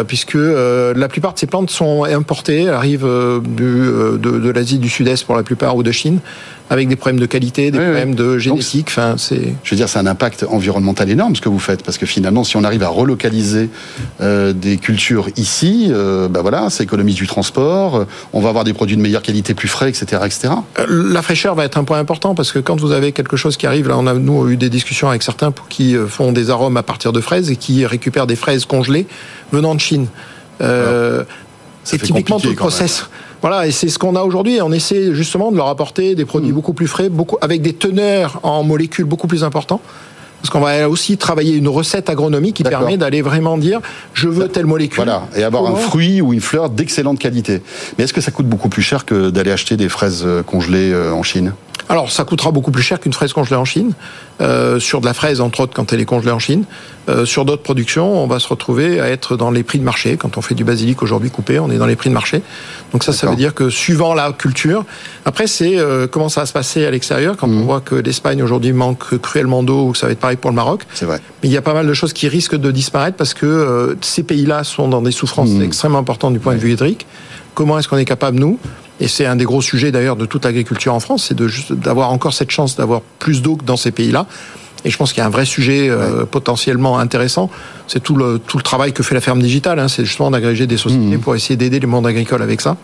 puisque 0.07 0.35
la 0.37 1.07
plupart 1.07 1.33
de 1.33 1.39
ces 1.39 1.47
plantes 1.47 1.71
sont 1.71 2.03
importées, 2.03 2.63
elles 2.63 2.69
arrivent 2.69 3.07
de, 3.07 4.19
de 4.21 4.49
l'Asie 4.51 4.77
du 4.77 4.89
Sud-Est 4.89 5.25
pour 5.25 5.35
la 5.35 5.43
plupart 5.43 5.75
ou 5.75 5.81
de 5.81 5.91
Chine 5.91 6.19
avec 6.69 6.87
des 6.87 6.95
problèmes 6.95 7.19
de 7.19 7.25
qualité, 7.25 7.71
des 7.71 7.79
problèmes 7.79 8.15
de 8.15 8.37
génétique. 8.37 8.87
Enfin, 8.89 9.15
c'est. 9.17 9.53
Je 9.63 9.69
veux 9.71 9.77
dire, 9.77 9.89
c'est 9.89 9.99
un 9.99 10.07
impact 10.07 10.45
environnemental 10.49 11.09
énorme 11.09 11.35
ce 11.35 11.41
que 11.41 11.49
vous 11.49 11.59
faites, 11.59 11.83
parce 11.83 11.97
que 11.97 12.05
finalement, 12.05 12.43
si 12.43 12.57
on 12.57 12.63
arrive 12.63 12.83
à 12.83 12.89
relocaliser 12.89 13.69
euh, 14.21 14.53
des 14.53 14.77
cultures 14.77 15.29
ici, 15.37 15.87
euh, 15.89 16.27
bah 16.27 16.41
voilà, 16.41 16.69
ça 16.69 16.83
économise 16.83 17.15
du 17.15 17.27
transport. 17.27 18.05
On 18.33 18.41
va 18.41 18.49
avoir 18.49 18.63
des 18.63 18.73
produits 18.73 18.97
de 18.97 19.01
meilleure 19.01 19.21
qualité, 19.21 19.53
plus 19.53 19.67
frais, 19.67 19.89
etc., 19.89 20.21
etc. 20.25 20.49
Euh, 20.79 20.85
la 21.13 21.21
fraîcheur 21.21 21.55
va 21.55 21.65
être 21.65 21.77
un 21.77 21.83
point 21.83 21.99
important 21.99 22.35
parce 22.35 22.51
que 22.51 22.59
quand 22.59 22.79
vous 22.79 22.91
avez 22.91 23.11
quelque 23.11 23.37
chose 23.37 23.57
qui 23.57 23.67
arrive, 23.67 23.87
là, 23.87 23.95
on 23.97 24.07
a 24.07 24.13
nous 24.13 24.49
eu 24.49 24.57
des 24.57 24.69
discussions 24.69 25.09
avec 25.09 25.23
certains 25.23 25.51
pour 25.51 25.67
qui 25.67 25.95
euh, 25.95 26.07
font 26.07 26.31
des 26.31 26.49
arômes 26.49 26.77
à 26.77 26.83
partir 26.83 27.13
de 27.13 27.21
fraises 27.21 27.51
et 27.51 27.55
qui 27.55 27.85
récupèrent 27.85 28.27
des 28.27 28.35
fraises 28.35 28.65
congelées 28.65 29.07
venant 29.51 29.75
de 29.75 29.79
Chine. 29.79 30.07
Euh, 30.61 31.23
c'est 31.83 32.01
typiquement 32.01 32.39
tout 32.39 32.49
le 32.49 32.55
process. 32.55 33.09
Voilà, 33.41 33.67
et 33.67 33.71
c'est 33.71 33.89
ce 33.89 33.99
qu'on 33.99 34.15
a 34.15 34.23
aujourd'hui. 34.23 34.59
On 34.61 34.71
essaie 34.71 35.13
justement 35.13 35.51
de 35.51 35.57
leur 35.57 35.67
apporter 35.67 36.15
des 36.15 36.25
produits 36.25 36.51
mm. 36.51 36.55
beaucoup 36.55 36.73
plus 36.73 36.87
frais, 36.87 37.09
beaucoup 37.09 37.37
avec 37.41 37.61
des 37.61 37.73
teneurs 37.73 38.39
en 38.43 38.63
molécules 38.63 39.05
beaucoup 39.05 39.27
plus 39.27 39.43
importants. 39.43 39.81
Parce 40.41 40.51
qu'on 40.51 40.59
va 40.59 40.87
aussi 40.87 41.17
travailler 41.17 41.55
une 41.55 41.67
recette 41.67 42.09
agronomique 42.09 42.57
qui 42.57 42.63
permet 42.63 42.95
d'aller 42.95 43.21
vraiment 43.21 43.57
dire 43.57 43.81
je 44.13 44.27
veux 44.27 44.47
telle 44.47 44.67
molécule. 44.67 44.97
Voilà, 44.97 45.27
et 45.35 45.43
avoir 45.43 45.65
un 45.65 45.75
fruit 45.75 46.21
ou 46.21 46.31
une 46.31 46.41
fleur 46.41 46.69
d'excellente 46.69 47.19
qualité. 47.19 47.61
Mais 47.97 48.03
est-ce 48.03 48.13
que 48.13 48.21
ça 48.21 48.31
coûte 48.31 48.47
beaucoup 48.47 48.69
plus 48.69 48.83
cher 48.83 49.05
que 49.05 49.29
d'aller 49.29 49.51
acheter 49.51 49.77
des 49.77 49.89
fraises 49.89 50.23
euh, 50.25 50.43
congelées 50.43 50.91
euh, 50.93 51.11
en 51.11 51.23
Chine? 51.23 51.53
Alors, 51.89 52.11
ça 52.11 52.25
coûtera 52.25 52.51
beaucoup 52.51 52.71
plus 52.71 52.83
cher 52.83 52.99
qu'une 52.99 53.13
fraise 53.13 53.31
congelée 53.31 53.55
en 53.55 53.65
Chine. 53.65 53.93
Euh, 54.41 54.79
sur 54.79 55.01
de 55.01 55.05
la 55.05 55.13
fraise, 55.13 55.41
entre 55.41 55.61
autres, 55.61 55.73
quand 55.73 55.93
elle 55.93 56.01
est 56.01 56.05
congelée 56.05 56.31
en 56.31 56.39
Chine. 56.39 56.65
Euh, 57.09 57.25
sur 57.25 57.45
d'autres 57.45 57.63
productions, 57.63 58.21
on 58.21 58.27
va 58.27 58.39
se 58.39 58.47
retrouver 58.47 58.99
à 58.99 59.07
être 59.07 59.37
dans 59.37 59.49
les 59.49 59.63
prix 59.63 59.79
de 59.79 59.83
marché. 59.83 60.17
Quand 60.17 60.37
on 60.37 60.41
fait 60.41 60.53
du 60.53 60.65
basilic 60.65 61.01
aujourd'hui 61.01 61.31
coupé, 61.31 61.59
on 61.59 61.71
est 61.71 61.77
dans 61.77 61.85
les 61.85 61.95
prix 61.95 62.09
de 62.09 62.13
marché. 62.13 62.41
Donc 62.91 63.03
ça, 63.03 63.13
ça 63.13 63.27
veut 63.27 63.37
dire 63.37 63.53
que 63.53 63.69
suivant 63.69 64.13
la 64.13 64.33
culture. 64.33 64.83
Après, 65.23 65.47
c'est 65.47 65.77
euh, 65.77 66.07
comment 66.07 66.27
ça 66.27 66.41
va 66.41 66.45
se 66.45 66.53
passer 66.53 66.85
à 66.85 66.91
l'extérieur 66.91 67.37
quand 67.37 67.47
on 67.47 67.51
mmh. 67.51 67.63
voit 67.63 67.79
que 67.79 67.95
l'Espagne 67.95 68.43
aujourd'hui 68.43 68.73
manque 68.73 69.17
cruellement 69.19 69.63
d'eau 69.63 69.87
ou 69.87 69.91
que 69.93 69.97
ça 69.97 70.07
va 70.07 70.11
être 70.11 70.19
pareil 70.19 70.37
pour 70.37 70.51
le 70.51 70.55
Maroc. 70.55 70.81
C'est 70.93 71.05
vrai. 71.05 71.21
Mais 71.41 71.49
il 71.49 71.53
y 71.53 71.57
a 71.57 71.61
pas 71.61 71.73
mal 71.73 71.87
de 71.87 71.93
choses 71.93 72.11
qui 72.11 72.27
risquent 72.27 72.57
de 72.57 72.71
disparaître 72.71 73.15
parce 73.15 73.33
que 73.33 73.45
euh, 73.45 73.95
ces 74.01 74.23
pays-là 74.23 74.65
sont 74.65 74.89
dans 74.89 75.01
des 75.01 75.11
souffrances 75.11 75.51
mmh. 75.51 75.61
extrêmement 75.61 75.99
importantes 75.99 76.33
du 76.33 76.39
point 76.39 76.55
de 76.55 76.59
vue 76.59 76.73
hydrique. 76.73 77.07
Comment 77.55 77.79
est-ce 77.79 77.87
qu'on 77.87 77.97
est 77.97 78.05
capable, 78.05 78.37
nous, 78.37 78.59
et 78.99 79.07
c'est 79.07 79.25
un 79.25 79.35
des 79.35 79.45
gros 79.45 79.61
sujets 79.61 79.91
d'ailleurs 79.91 80.15
de 80.15 80.25
toute 80.25 80.45
l'agriculture 80.45 80.93
en 80.93 80.99
France, 80.99 81.25
c'est 81.27 81.37
d'avoir 81.71 82.11
encore 82.11 82.33
cette 82.33 82.51
chance 82.51 82.75
d'avoir 82.75 83.01
plus 83.19 83.41
d'eau 83.41 83.55
que 83.55 83.63
dans 83.63 83.77
ces 83.77 83.91
pays-là. 83.91 84.25
Et 84.85 84.89
je 84.89 84.97
pense 84.97 85.11
qu'il 85.11 85.21
y 85.21 85.23
a 85.23 85.25
un 85.25 85.31
vrai 85.31 85.45
sujet 85.45 85.89
euh, 85.89 86.25
potentiellement 86.25 86.99
intéressant. 86.99 87.49
C'est 87.87 88.01
tout 88.01 88.15
le, 88.15 88.39
tout 88.39 88.57
le 88.57 88.63
travail 88.63 88.93
que 88.93 89.03
fait 89.03 89.15
la 89.15 89.21
ferme 89.21 89.41
digitale. 89.41 89.79
Hein. 89.79 89.87
c'est 89.87 90.05
justement 90.05 90.31
d'agréger 90.31 90.67
des 90.67 90.77
sociétés 90.77 91.17
mmh. 91.17 91.19
pour 91.19 91.35
essayer 91.35 91.57
d'aider 91.57 91.79
le 91.79 91.87
monde 91.87 92.05
agricole 92.05 92.41
avec 92.41 92.61
ça. 92.61 92.77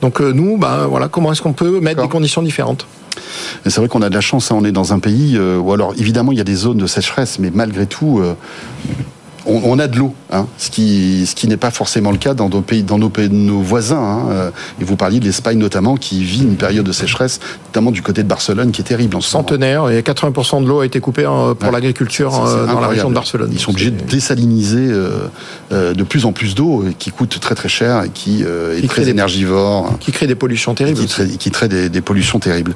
Donc 0.00 0.20
euh, 0.20 0.32
nous, 0.32 0.56
ben, 0.56 0.86
voilà, 0.86 1.08
comment 1.08 1.32
est-ce 1.32 1.42
qu'on 1.42 1.52
peut 1.52 1.80
mettre 1.80 2.02
des 2.02 2.08
conditions 2.08 2.42
différentes? 2.42 2.86
C'est 3.64 3.76
vrai 3.76 3.88
qu'on 3.88 4.02
a 4.02 4.08
de 4.08 4.14
la 4.14 4.20
chance, 4.20 4.50
hein. 4.50 4.56
on 4.58 4.64
est 4.64 4.72
dans 4.72 4.92
un 4.92 5.00
pays 5.00 5.36
euh, 5.36 5.58
où 5.58 5.72
alors 5.72 5.92
évidemment 5.98 6.32
il 6.32 6.38
y 6.38 6.40
a 6.40 6.44
des 6.44 6.54
zones 6.54 6.78
de 6.78 6.86
sécheresse, 6.86 7.38
mais 7.38 7.50
malgré 7.52 7.86
tout, 7.86 8.22
on, 9.48 9.78
a 9.78 9.88
de 9.88 9.98
l'eau, 9.98 10.14
hein, 10.30 10.46
ce 10.58 10.70
qui, 10.70 11.24
ce 11.26 11.34
qui 11.34 11.48
n'est 11.48 11.56
pas 11.56 11.70
forcément 11.70 12.10
le 12.10 12.18
cas 12.18 12.34
dans 12.34 12.48
nos 12.48 12.60
pays, 12.60 12.82
dans 12.82 12.98
nos, 12.98 13.10
nos 13.30 13.60
voisins. 13.60 13.96
Hein, 13.98 14.26
euh, 14.30 14.50
et 14.80 14.84
vous 14.84 14.96
parliez 14.96 15.20
de 15.20 15.24
l'Espagne 15.24 15.58
notamment, 15.58 15.96
qui 15.96 16.22
vit 16.22 16.42
une 16.42 16.56
période 16.56 16.84
de 16.84 16.92
sécheresse, 16.92 17.40
notamment 17.68 17.90
du 17.90 18.02
côté 18.02 18.22
de 18.22 18.28
Barcelone, 18.28 18.70
qui 18.70 18.82
est 18.82 18.84
terrible 18.84 19.16
en 19.16 19.20
ce 19.20 19.30
Centenaire, 19.30 19.88
et 19.90 20.02
80% 20.02 20.62
de 20.62 20.68
l'eau 20.68 20.80
a 20.80 20.86
été 20.86 21.00
coupée 21.00 21.24
hein, 21.24 21.54
pour 21.58 21.72
l'agriculture 21.72 22.44
euh, 22.46 22.66
dans 22.66 22.80
la 22.80 22.88
région 22.88 23.08
de 23.08 23.14
Barcelone. 23.14 23.50
Ils 23.52 23.58
sont 23.58 23.70
obligés 23.70 23.90
de 23.90 24.02
désaliniser 24.02 24.86
euh, 25.72 25.94
de 25.94 26.02
plus 26.02 26.26
en 26.26 26.32
plus 26.32 26.54
d'eau, 26.54 26.84
qui 26.98 27.10
coûte 27.10 27.40
très 27.40 27.54
très 27.54 27.68
cher 27.68 28.04
et 28.04 28.10
qui, 28.10 28.42
est 28.42 28.88
très 28.88 29.08
énergivore. 29.08 29.98
Qui 29.98 30.12
crée 30.12 30.26
des 30.26 30.34
pollutions 30.34 30.74
terribles. 30.74 31.00
Qui, 31.00 31.50
crée, 31.50 31.68
des, 31.68 31.88
des, 31.88 32.00
pollutions 32.00 32.38
terribles. 32.38 32.74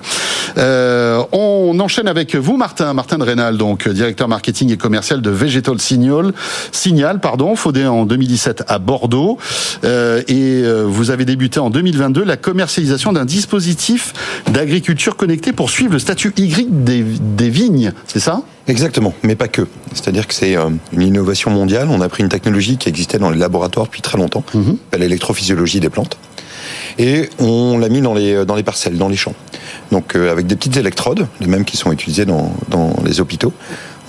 on 0.57 1.79
enchaîne 1.81 2.09
avec 2.09 2.35
vous, 2.35 2.57
Martin, 2.57 2.93
Martin 2.95 3.19
de 3.19 3.25
Rénal, 3.25 3.57
donc 3.59 3.88
directeur 3.88 4.29
marketing 4.29 4.73
et 4.73 4.76
commercial 4.76 5.21
de 5.21 5.31
Vegetal 5.31 5.81
Signal. 5.81 6.33
Signal, 6.71 7.21
pardon, 7.21 7.57
fondé 7.57 7.87
en 7.87 8.04
2017 8.04 8.64
à 8.69 8.78
Bordeaux. 8.78 9.38
Euh, 9.85 10.23
et 10.28 10.62
euh, 10.62 10.85
vous 10.87 11.11
avez 11.11 11.25
débuté 11.25 11.61
en 11.61 11.71
2022 11.71 12.25
la 12.25 12.37
commercialisation 12.37 13.12
d'un 13.12 13.25
dispositif 13.25 14.12
d'agriculture 14.50 15.16
connectée 15.16 15.52
pour 15.52 15.71
suivre 15.71 15.92
le 15.92 15.99
statut 15.99 16.33
Y 16.37 16.69
des, 16.71 17.50
vignes, 17.50 17.92
c'est 18.07 18.21
ça? 18.21 18.42
Exactement, 18.69 19.12
mais 19.23 19.35
pas 19.35 19.49
que. 19.49 19.66
C'est-à-dire 19.92 20.26
que 20.26 20.35
c'est 20.35 20.57
euh, 20.57 20.71
une 20.92 21.02
innovation 21.02 21.50
mondiale. 21.50 21.88
On 21.90 22.00
a 22.00 22.09
pris 22.09 22.23
une 22.23 22.28
technologie 22.28 22.76
qui 22.76 22.88
existait 22.88 23.19
dans 23.19 23.31
les 23.31 23.38
laboratoires 23.38 23.87
depuis 23.87 24.02
très 24.02 24.19
longtemps, 24.19 24.45
mhm. 24.54 24.76
l'électrophysiologie 24.97 25.81
des 25.81 25.90
plantes, 25.90 26.16
et 26.99 27.28
on 27.38 27.78
l'a 27.78 27.88
mis 27.88 28.00
dans 28.00 28.14
les, 28.14 28.45
dans 28.45 28.54
les 28.54 28.62
parcelles, 28.62 28.97
dans 28.97 29.09
les 29.09 29.16
champs. 29.16 29.35
Donc 29.90 30.14
avec 30.14 30.47
des 30.47 30.57
petites 30.57 30.76
électrodes, 30.76 31.26
les 31.40 31.47
mêmes 31.47 31.64
qui 31.64 31.76
sont 31.76 31.92
utilisées 31.92 32.25
dans, 32.25 32.54
dans 32.69 32.95
les 33.04 33.21
hôpitaux, 33.21 33.52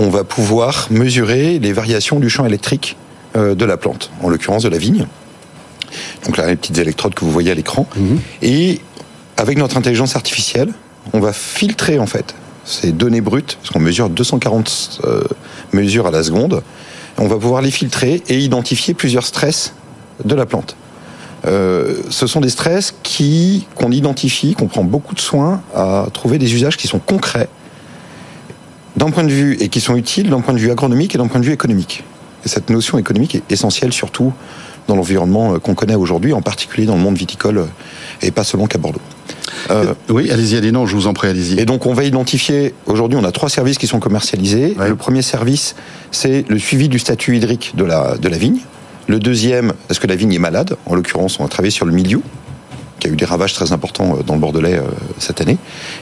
on 0.04 0.10
va 0.10 0.26
pouvoir 0.26 0.88
mesurer 0.92 1.60
les 1.60 1.72
variations 1.72 2.20
du 2.20 2.30
champ 2.30 2.46
électrique 2.46 2.98
euh, 3.38 3.56
de 3.56 3.64
la 3.64 3.78
plante, 3.78 4.12
en 4.22 4.28
l'occurrence 4.28 4.64
de 4.64 4.70
la 4.70 4.78
vigne. 4.78 5.08
Donc 6.26 6.36
là, 6.36 6.48
les 6.48 6.58
petites 6.58 6.78
électrodes 6.78 7.14
que 7.14 7.24
vous 7.24 7.32
voyez 7.32 7.52
à 7.52 7.56
l'écran. 7.56 7.88
Mhm. 7.96 8.20
Et 8.42 8.82
avec 9.38 9.58
notre 9.58 9.78
intelligence 9.78 10.18
artificielle, 10.18 10.74
on 11.14 11.22
va 11.22 11.32
filtrer 11.32 12.00
en 12.00 12.06
fait 12.06 12.36
ces 12.66 12.92
données 12.92 13.22
brutes, 13.22 13.58
parce 13.62 13.72
qu'on 13.72 13.80
mesure 13.80 14.10
240 14.10 15.00
euh, 15.06 15.24
mesures 15.72 16.06
à 16.08 16.12
la 16.12 16.24
seconde. 16.24 16.64
On 17.18 17.28
va 17.28 17.38
pouvoir 17.38 17.62
les 17.62 17.72
filtrer 17.72 18.22
et 18.28 18.40
identifier 18.40 18.94
plusieurs 18.94 19.26
stress 19.26 19.74
de 20.26 20.36
la 20.36 20.46
plante. 20.46 20.76
Euh, 21.46 22.02
ce 22.10 22.28
sont 22.28 22.42
des 22.42 22.50
stress 22.50 22.94
qui 23.04 23.68
qu'on 23.76 23.92
identifie, 23.92 24.54
qu'on 24.54 24.68
prend 24.68 24.84
beaucoup 24.84 25.16
de 25.16 25.20
soin 25.20 25.62
à 25.74 26.08
trouver 26.12 26.40
des 26.40 26.54
usages 26.54 26.76
qui 26.76 26.88
sont 26.88 27.00
concrets 27.00 27.50
d'un 28.96 29.10
point 29.10 29.24
de 29.24 29.32
vue, 29.32 29.58
et 29.60 29.70
qui 29.70 29.82
sont 29.82 29.96
utiles 29.96 30.30
d'un 30.30 30.42
point 30.42 30.54
de 30.54 30.60
vue 30.60 30.72
agronomique 30.72 31.16
et 31.16 31.18
d'un 31.18 31.28
point 31.28 31.40
de 31.40 31.46
vue 31.46 31.54
économique. 31.54 32.04
Et 32.46 32.50
cette 32.50 32.70
notion 32.70 32.98
économique 32.98 33.36
est 33.36 33.52
essentielle 33.52 33.94
surtout 33.94 34.34
dans 34.88 34.96
l'environnement 34.96 35.54
euh, 35.54 35.60
qu'on 35.60 35.76
connaît 35.76 35.96
aujourd'hui, 35.96 36.34
en 36.34 36.42
particulier 36.42 36.86
dans 36.86 36.96
le 36.96 37.02
monde 37.02 37.18
viticole, 37.18 37.58
euh, 37.58 37.66
et 38.22 38.32
pas 38.32 38.44
seulement 38.44 38.68
qu'à 38.68 38.78
Bordeaux. 38.78 39.02
Euh, 39.72 39.94
oui, 40.10 40.30
allez-y, 40.30 40.58
allez, 40.58 40.72
non, 40.72 40.86
je 40.86 40.96
vous 40.96 41.08
en 41.08 41.14
prie, 41.14 41.30
allez-y. 41.30 41.60
Et 41.60 41.66
donc, 41.66 41.86
on 41.86 41.94
va 41.94 42.04
identifier, 42.04 42.74
aujourd'hui, 42.86 43.18
on 43.20 43.24
a 43.24 43.32
trois 43.32 43.50
services 43.50 43.78
qui 43.78 43.88
sont 43.88 44.00
commercialisés. 44.00 44.76
Le 44.78 44.96
premier 44.96 45.22
service, 45.22 45.76
c'est 46.12 46.46
le 46.50 46.60
suivi 46.60 46.90
du 46.90 47.00
statut 47.00 47.38
hydrique 47.38 47.74
de 47.76 47.86
la, 47.86 48.18
de 48.18 48.28
la 48.28 48.38
vigne. 48.38 48.60
Le 49.08 49.20
deuxième, 49.20 49.74
est-ce 49.90 50.00
que 50.00 50.08
la 50.08 50.16
vigne 50.16 50.34
est 50.34 50.40
malade? 50.40 50.76
En 50.86 50.96
l'occurrence, 50.96 51.40
on 51.40 51.44
va 51.44 51.50
travailler 51.50 51.72
sur 51.72 51.86
le 51.86 51.94
milieu 51.94 52.22
qui 53.00 53.08
a 53.08 53.12
eu 53.12 53.16
des 53.16 53.26
ravages 53.26 53.54
très 53.54 53.72
importants 53.72 54.18
euh, 54.18 54.24
dans 54.24 54.34
le 54.34 54.40
Bordelais 54.40 54.78
euh, 54.78 54.84
cette 55.20 55.42
année. 55.42 55.58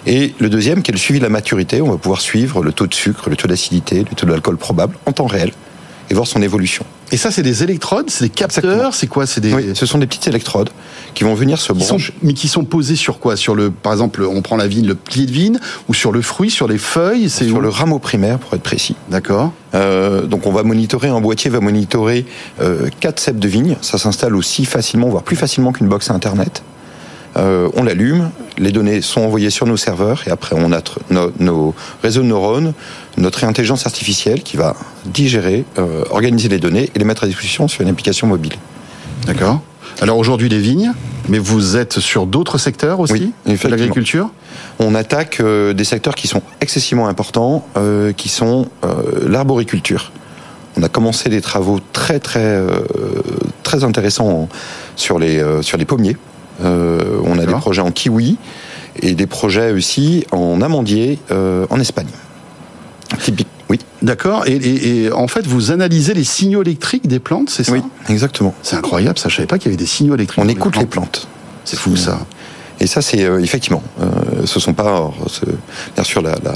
Et 0.06 0.34
le 0.40 0.50
deuxième, 0.50 0.82
qui 0.82 0.92
est 0.92 0.94
le 0.94 1.00
suivi 1.00 1.20
de 1.20 1.24
la 1.24 1.30
maturité, 1.30 1.82
on 1.82 1.90
va 1.90 1.98
pouvoir 1.98 2.22
suivre 2.22 2.64
le 2.64 2.72
taux 2.72 2.88
de 2.88 2.94
sucre, 2.94 3.30
le 3.30 3.36
taux 3.36 3.48
d'acidité, 3.48 4.06
le 4.10 4.16
taux 4.16 4.26
d'alcool 4.26 4.58
probable 4.58 4.98
en 5.06 5.12
temps 5.12 5.28
réel 5.28 5.52
et 6.12 6.14
voir 6.14 6.28
son 6.28 6.42
évolution. 6.42 6.86
Et 7.14 7.18
ça, 7.18 7.32
c'est 7.32 7.42
des 7.42 7.64
électrodes, 7.64 8.10
c'est 8.10 8.26
des 8.26 8.30
capteurs, 8.30 8.94
c'est 8.94 9.08
quoi 9.08 9.26
C'est 9.26 9.42
des. 9.42 9.54
Oui, 9.54 9.72
ce 9.74 9.86
sont 9.86 9.98
des 9.98 10.08
petites 10.08 10.28
électrodes 10.28 10.70
qui 11.14 11.24
vont 11.24 11.34
venir 11.34 11.60
se 11.60 11.74
brancher. 11.74 12.14
mais 12.22 12.34
qui 12.34 12.48
sont 12.48 12.64
posées 12.64 12.96
sur 12.96 13.20
quoi? 13.20 13.36
Sur 13.36 13.56
le, 13.56 13.70
par 13.70 13.94
exemple, 13.94 14.24
on 14.24 14.42
prend 14.42 14.58
la 14.58 14.68
vigne, 14.68 14.88
le 14.88 14.96
pli 14.96 15.26
de 15.26 15.32
vigne, 15.32 15.58
ou 15.88 15.94
sur 15.94 16.12
le 16.12 16.22
fruit, 16.22 16.50
sur 16.50 16.68
les 16.68 16.78
feuilles 16.78 17.30
C'est 17.30 17.48
sur 17.48 17.62
le 17.62 17.70
rameau 17.70 18.00
primaire, 18.00 18.40
pour 18.40 18.54
être 18.54 18.62
précis. 18.62 18.96
D'accord. 19.10 19.52
Euh, 19.74 20.24
donc 20.24 20.48
on 20.48 20.52
va 20.52 20.64
monitorer, 20.64 21.08
un 21.08 21.22
boîtier 21.22 21.50
va 21.50 21.62
monitorer 21.62 22.26
euh, 22.62 22.90
4 23.00 23.20
cèpes 23.20 23.40
de 23.40 23.48
vigne. 23.48 23.78
Ça 23.82 23.98
s'installe 23.98 24.36
aussi 24.36 24.66
facilement, 24.66 25.08
voire 25.10 25.24
plus 25.24 25.38
facilement 25.38 25.72
qu'une 25.72 25.88
box 25.88 26.12
Internet. 26.12 26.64
Euh, 27.38 27.70
on 27.76 27.84
l'allume, 27.84 28.30
les 28.58 28.72
données 28.72 29.02
sont 29.02 29.22
envoyées 29.22 29.50
sur 29.50 29.65
nos 29.65 29.78
serveurs 29.78 30.24
et 30.28 30.32
après 30.32 30.56
on 30.58 30.72
a 30.74 30.82
nos, 31.39 31.74
réseaux 32.04 32.22
de 32.22 32.28
neurones, 32.28 32.74
notre 33.17 33.44
intelligence 33.44 33.86
artificielle 33.86 34.44
qui 34.44 34.58
va 34.58 34.76
digérer, 35.06 35.65
euh, 35.78 36.04
organiser 36.10 36.50
les 36.50 36.60
données 36.60 36.89
et 36.94 37.00
les 37.00 37.06
mettre 37.06 37.24
à 37.24 37.28
disposition 37.28 37.67
sur 37.67 37.82
une 37.82 37.89
application 37.89 38.28
mobile. 38.28 38.56
D'accord. 39.26 39.62
Alors 40.02 40.17
aujourd'hui 40.17 40.50
les 40.50 40.60
vignes, 40.60 40.91
mais 41.30 41.39
vous 41.39 41.78
êtes 41.78 42.00
sur 42.00 42.26
d'autres 42.26 42.58
secteurs 42.58 43.00
aussi 43.00 43.34
oui, 43.46 43.58
l'agriculture? 43.63 44.30
On 44.80 44.96
attaque 44.96 45.39
euh, 45.39 45.74
des 45.74 45.84
secteurs 45.84 46.15
qui 46.15 46.28
sont 46.28 46.41
excessivement 46.60 47.08
importants, 47.08 47.65
qui 48.17 48.30
sont 48.30 48.67
l'arboriculture. 49.26 50.12
On 50.78 50.84
a 50.84 50.89
commencé 50.89 51.30
des 51.30 51.41
travaux 51.41 51.80
très 51.91 52.20
très 52.20 52.62
très 53.63 53.84
intéressants 53.84 54.48
sur 54.96 55.20
les 55.20 55.44
sur 55.62 55.78
les 55.78 55.86
pommiers. 55.86 56.17
Euh, 56.63 57.19
on 57.24 57.38
a 57.38 57.45
des 57.45 57.54
projets 57.54 57.82
en 57.82 57.91
kiwi 57.91 58.38
et 59.02 59.13
des 59.13 59.28
projets 59.28 59.71
aussi 59.71 60.26
en 60.32 60.62
amandier 60.62 61.19
euh, 61.32 61.65
en 61.69 61.80
Espagne. 61.80 62.08
Typique. 63.19 63.47
Oui. 63.69 63.80
D'accord. 64.02 64.43
Et, 64.47 65.10
en 65.13 65.28
fait, 65.28 65.47
vous 65.47 65.71
analysez 65.71 66.13
les 66.13 66.24
signaux 66.24 66.62
électriques 66.62 67.08
des 67.08 67.19
plantes, 67.19 67.50
c'est 67.50 67.63
ça? 67.63 67.71
Oui, 67.71 67.82
exactement. 68.10 68.54
C'est 68.63 68.76
incroyable, 68.76 69.17
ça. 69.17 69.30
Je 69.30 69.36
savais 69.38 69.47
pas 69.47 69.58
qu'il 69.58 69.67
y 69.67 69.74
avait 69.74 69.82
des 69.82 69.86
signaux 69.86 70.15
électriques. 70.15 70.43
On 70.43 70.50
écoute 70.50 70.78
les 70.78 70.86
plantes. 70.86 71.28
C'est 71.63 71.78
fou, 71.78 71.95
ça. 71.95 72.19
Et 72.82 72.88
ça, 72.88 73.02
c'est 73.02 73.24
euh, 73.24 73.39
effectivement, 73.39 73.84
euh, 74.02 74.08
ce 74.46 74.60
sont 74.60 74.74
pas, 74.74 75.12
bien 75.96 76.04
sûr, 76.04 76.22
la, 76.22 76.32
la, 76.32 76.54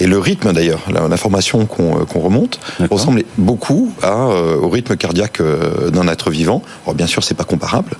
et 0.00 0.06
le 0.06 0.18
rythme 0.18 0.52
d'ailleurs, 0.52 0.80
l'information 1.10 1.66
qu'on 1.66 2.06
qu'on 2.06 2.20
remonte 2.20 2.58
ressemble 2.90 3.22
beaucoup 3.36 3.92
à, 4.02 4.16
au 4.26 4.68
rythme 4.70 4.96
cardiaque 4.96 5.42
d'un 5.92 6.08
être 6.08 6.30
vivant. 6.30 6.62
Alors 6.84 6.94
bien 6.94 7.06
sûr, 7.06 7.22
c'est 7.22 7.34
pas 7.34 7.44
comparable, 7.44 7.96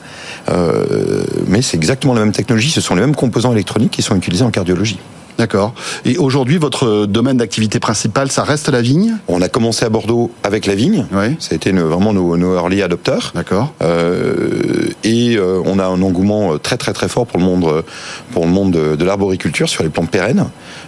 euh, 0.48 1.24
mais 1.46 1.60
c'est 1.60 1.76
exactement 1.76 2.14
la 2.14 2.20
même 2.20 2.32
technologie, 2.32 2.70
ce 2.70 2.80
sont 2.80 2.94
les 2.94 3.02
mêmes 3.02 3.14
composants 3.14 3.52
électroniques 3.52 3.92
qui 3.92 4.02
sont 4.02 4.16
utilisés 4.16 4.44
en 4.44 4.50
cardiologie. 4.50 4.98
D'accord. 5.38 5.72
Et 6.04 6.18
aujourd'hui, 6.18 6.58
votre 6.58 7.06
domaine 7.06 7.36
d'activité 7.36 7.78
principal, 7.78 8.28
ça 8.30 8.42
reste 8.42 8.68
la 8.68 8.82
vigne? 8.82 9.16
On 9.28 9.40
a 9.40 9.48
commencé 9.48 9.84
à 9.84 9.88
Bordeaux 9.88 10.32
avec 10.42 10.66
la 10.66 10.74
vigne. 10.74 11.06
Oui. 11.12 11.36
Ça 11.38 11.50
a 11.52 11.54
été 11.54 11.70
vraiment 11.70 12.12
nos, 12.12 12.36
nos 12.36 12.56
early 12.56 12.82
adopteurs. 12.82 13.30
D'accord. 13.36 13.72
Euh, 13.82 14.88
et 15.04 15.36
euh, 15.36 15.62
on 15.64 15.78
a 15.78 15.86
un 15.86 16.02
engouement 16.02 16.58
très 16.58 16.76
très 16.76 16.92
très 16.92 17.08
fort 17.08 17.26
pour 17.26 17.38
le 17.38 17.44
monde 17.44 17.84
pour 18.32 18.44
le 18.46 18.50
monde 18.50 18.72
de, 18.72 19.04
l'arboriculture 19.04 19.68
sur 19.68 19.84
les 19.84 19.90
plantes 19.90 20.10
pérennes. 20.10 20.46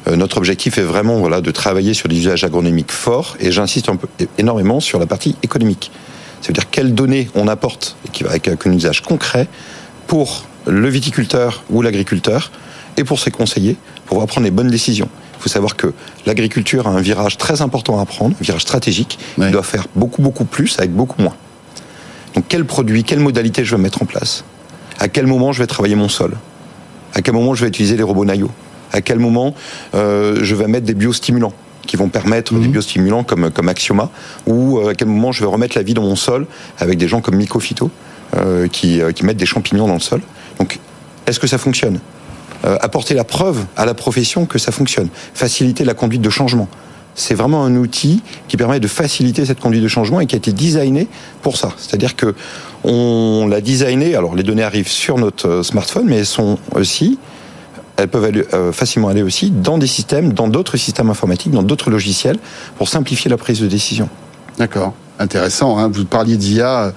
Euh, 0.09 0.17
notre 0.17 0.39
objectif 0.39 0.79
est 0.79 0.83
vraiment 0.83 1.19
voilà 1.21 1.41
de 1.41 1.51
travailler 1.53 1.95
sur 1.95 2.09
des 2.09 2.17
usages 2.17 2.43
agronomiques 2.43 2.91
forts 2.91 3.37
et 3.39 3.53
j'insiste 3.53 3.89
un 3.89 3.97
peu 3.97 4.09
énormément 4.37 4.81
sur 4.81 4.99
la 4.99 5.07
partie 5.07 5.37
économique. 5.45 5.93
Ça 6.41 6.49
veut 6.49 6.55
dire 6.55 6.69
quelles 6.71 6.95
données 6.95 7.29
on 7.37 7.47
apporte, 7.47 7.97
qui 8.13 8.25
va 8.25 8.31
avec 8.31 8.49
un 8.49 8.73
usage 8.73 9.03
concret, 9.03 9.47
pour 10.07 10.47
le 10.67 10.89
viticulteur 10.89 11.63
ou 11.71 11.83
l'agriculteur, 11.83 12.51
et 13.01 13.05
pour 13.05 13.19
ses 13.19 13.31
conseillers, 13.31 13.77
pour 14.05 14.17
pouvoir 14.17 14.27
prendre 14.27 14.45
les 14.45 14.51
bonnes 14.51 14.71
décisions. 14.71 15.09
Il 15.39 15.43
faut 15.43 15.49
savoir 15.49 15.75
que 15.75 15.93
l'agriculture 16.27 16.87
a 16.87 16.91
un 16.91 17.01
virage 17.01 17.39
très 17.39 17.63
important 17.63 17.99
à 17.99 18.05
prendre, 18.05 18.37
un 18.39 18.45
virage 18.45 18.63
stratégique. 18.63 19.19
Il 19.39 19.51
doit 19.51 19.63
faire 19.63 19.87
beaucoup, 19.97 20.21
beaucoup 20.21 20.45
plus 20.45 20.79
avec 20.79 20.93
beaucoup 20.93 21.21
moins. 21.23 21.35
Donc 22.35 22.45
quel 22.49 22.65
produit, 22.65 23.05
quelle 23.05 23.21
modalité 23.21 23.65
je 23.65 23.75
vais 23.75 23.83
mettre 23.83 24.03
en 24.03 24.07
place? 24.07 24.45
À 24.99 25.09
quel 25.09 25.27
moment 25.27 25.53
je 25.53 25.61
vais 25.61 25.67
travailler 25.67 25.95
mon 25.97 26.11
sol? 26.11 26.37
À 27.15 27.23
quel 27.23 27.35
moment 27.35 27.55
je 27.55 27.63
vais 27.63 27.69
utiliser 27.69 27.97
les 27.97 28.03
robots 28.03 28.27
Nayo 28.27 28.51
À 28.93 29.01
quel 29.01 29.19
moment 29.19 29.55
euh, 29.95 30.39
je 30.43 30.55
vais 30.55 30.67
mettre 30.67 30.87
des 30.87 30.95
biostimulants 30.95 31.55
qui 31.87 31.97
vont 31.97 32.11
permettre 32.11 32.53
des 32.53 32.67
mhm. 32.67 32.73
biostimulants 32.73 33.25
comme, 33.25 33.51
comme 33.51 33.69
Axioma, 33.69 34.11
ou 34.47 34.79
euh, 34.79 34.91
à 34.91 34.95
quel 34.95 35.09
moment 35.09 35.33
je 35.33 35.41
vais 35.41 35.51
remettre 35.51 35.77
la 35.77 35.83
vie 35.83 35.95
dans 35.95 36.03
mon 36.03 36.17
sol 36.17 36.47
avec 36.79 36.99
des 36.99 37.09
gens 37.09 37.23
comme 37.23 37.37
Mycophyto 37.37 37.91
euh, 38.37 38.69
qui, 38.69 39.01
qui 39.15 39.25
mettent 39.25 39.39
des 39.39 39.47
champignons 39.47 39.89
dans 39.89 39.95
le 39.95 40.01
sol. 40.01 40.21
Donc, 40.59 40.79
est-ce 41.27 41.41
que 41.41 41.47
ça 41.47 41.59
fonctionne? 41.59 41.99
Apporter 42.63 43.15
la 43.15 43.25
preuve 43.25 43.65
à 43.77 43.87
la 43.87 43.95
profession 43.95 44.45
que 44.45 44.59
ça 44.59 44.71
fonctionne. 44.71 45.09
Faciliter 45.35 45.85
la 45.85 45.95
conduite 45.95 46.21
de 46.21 46.31
changement 46.31 46.69
c'est 47.15 47.35
vraiment 47.35 47.65
un 47.65 47.77
outil 47.77 48.23
qui 48.49 48.57
permet 48.57 48.81
de 48.81 48.89
faciliter 48.89 49.45
cette 49.45 49.61
conduite 49.61 49.83
de 49.83 49.89
changement 49.89 50.21
et 50.21 50.27
qui 50.27 50.35
a 50.35 50.39
été 50.39 50.53
designé 50.53 51.09
pour 51.43 51.57
ça. 51.57 51.73
C'est-à-dire 51.77 52.17
que 52.17 52.35
on 52.85 53.47
l'a 53.49 53.61
designé. 53.61 54.15
Alors 54.15 54.35
les 54.35 54.43
données 54.43 54.63
arrivent 54.63 54.89
sur 54.89 55.19
notre 55.19 55.49
euh, 55.49 55.63
smartphone, 55.63 56.07
mais 56.07 56.17
elles 56.17 56.27
sont 56.27 56.59
aussi, 56.75 57.19
elles 57.97 58.09
peuvent 58.09 58.45
euh, 58.55 58.73
facilement 58.73 59.09
aller 59.09 59.23
aussi 59.23 59.51
dans 59.51 59.79
des 59.79 59.87
systèmes, 59.87 60.33
dans 60.33 60.49
d'autres 60.49 60.77
systèmes 60.77 61.11
informatiques, 61.11 61.53
dans 61.53 61.63
d'autres 61.63 61.91
logiciels, 61.91 62.39
pour 62.79 62.89
simplifier 62.89 63.31
la 63.31 63.37
prise 63.37 63.61
de 63.61 63.67
décision. 63.67 64.09
D'accord 64.59 64.95
intéressant. 65.21 65.79
Hein. 65.79 65.91
Vous 65.93 66.05
parliez 66.05 66.37
d'IA, 66.37 66.93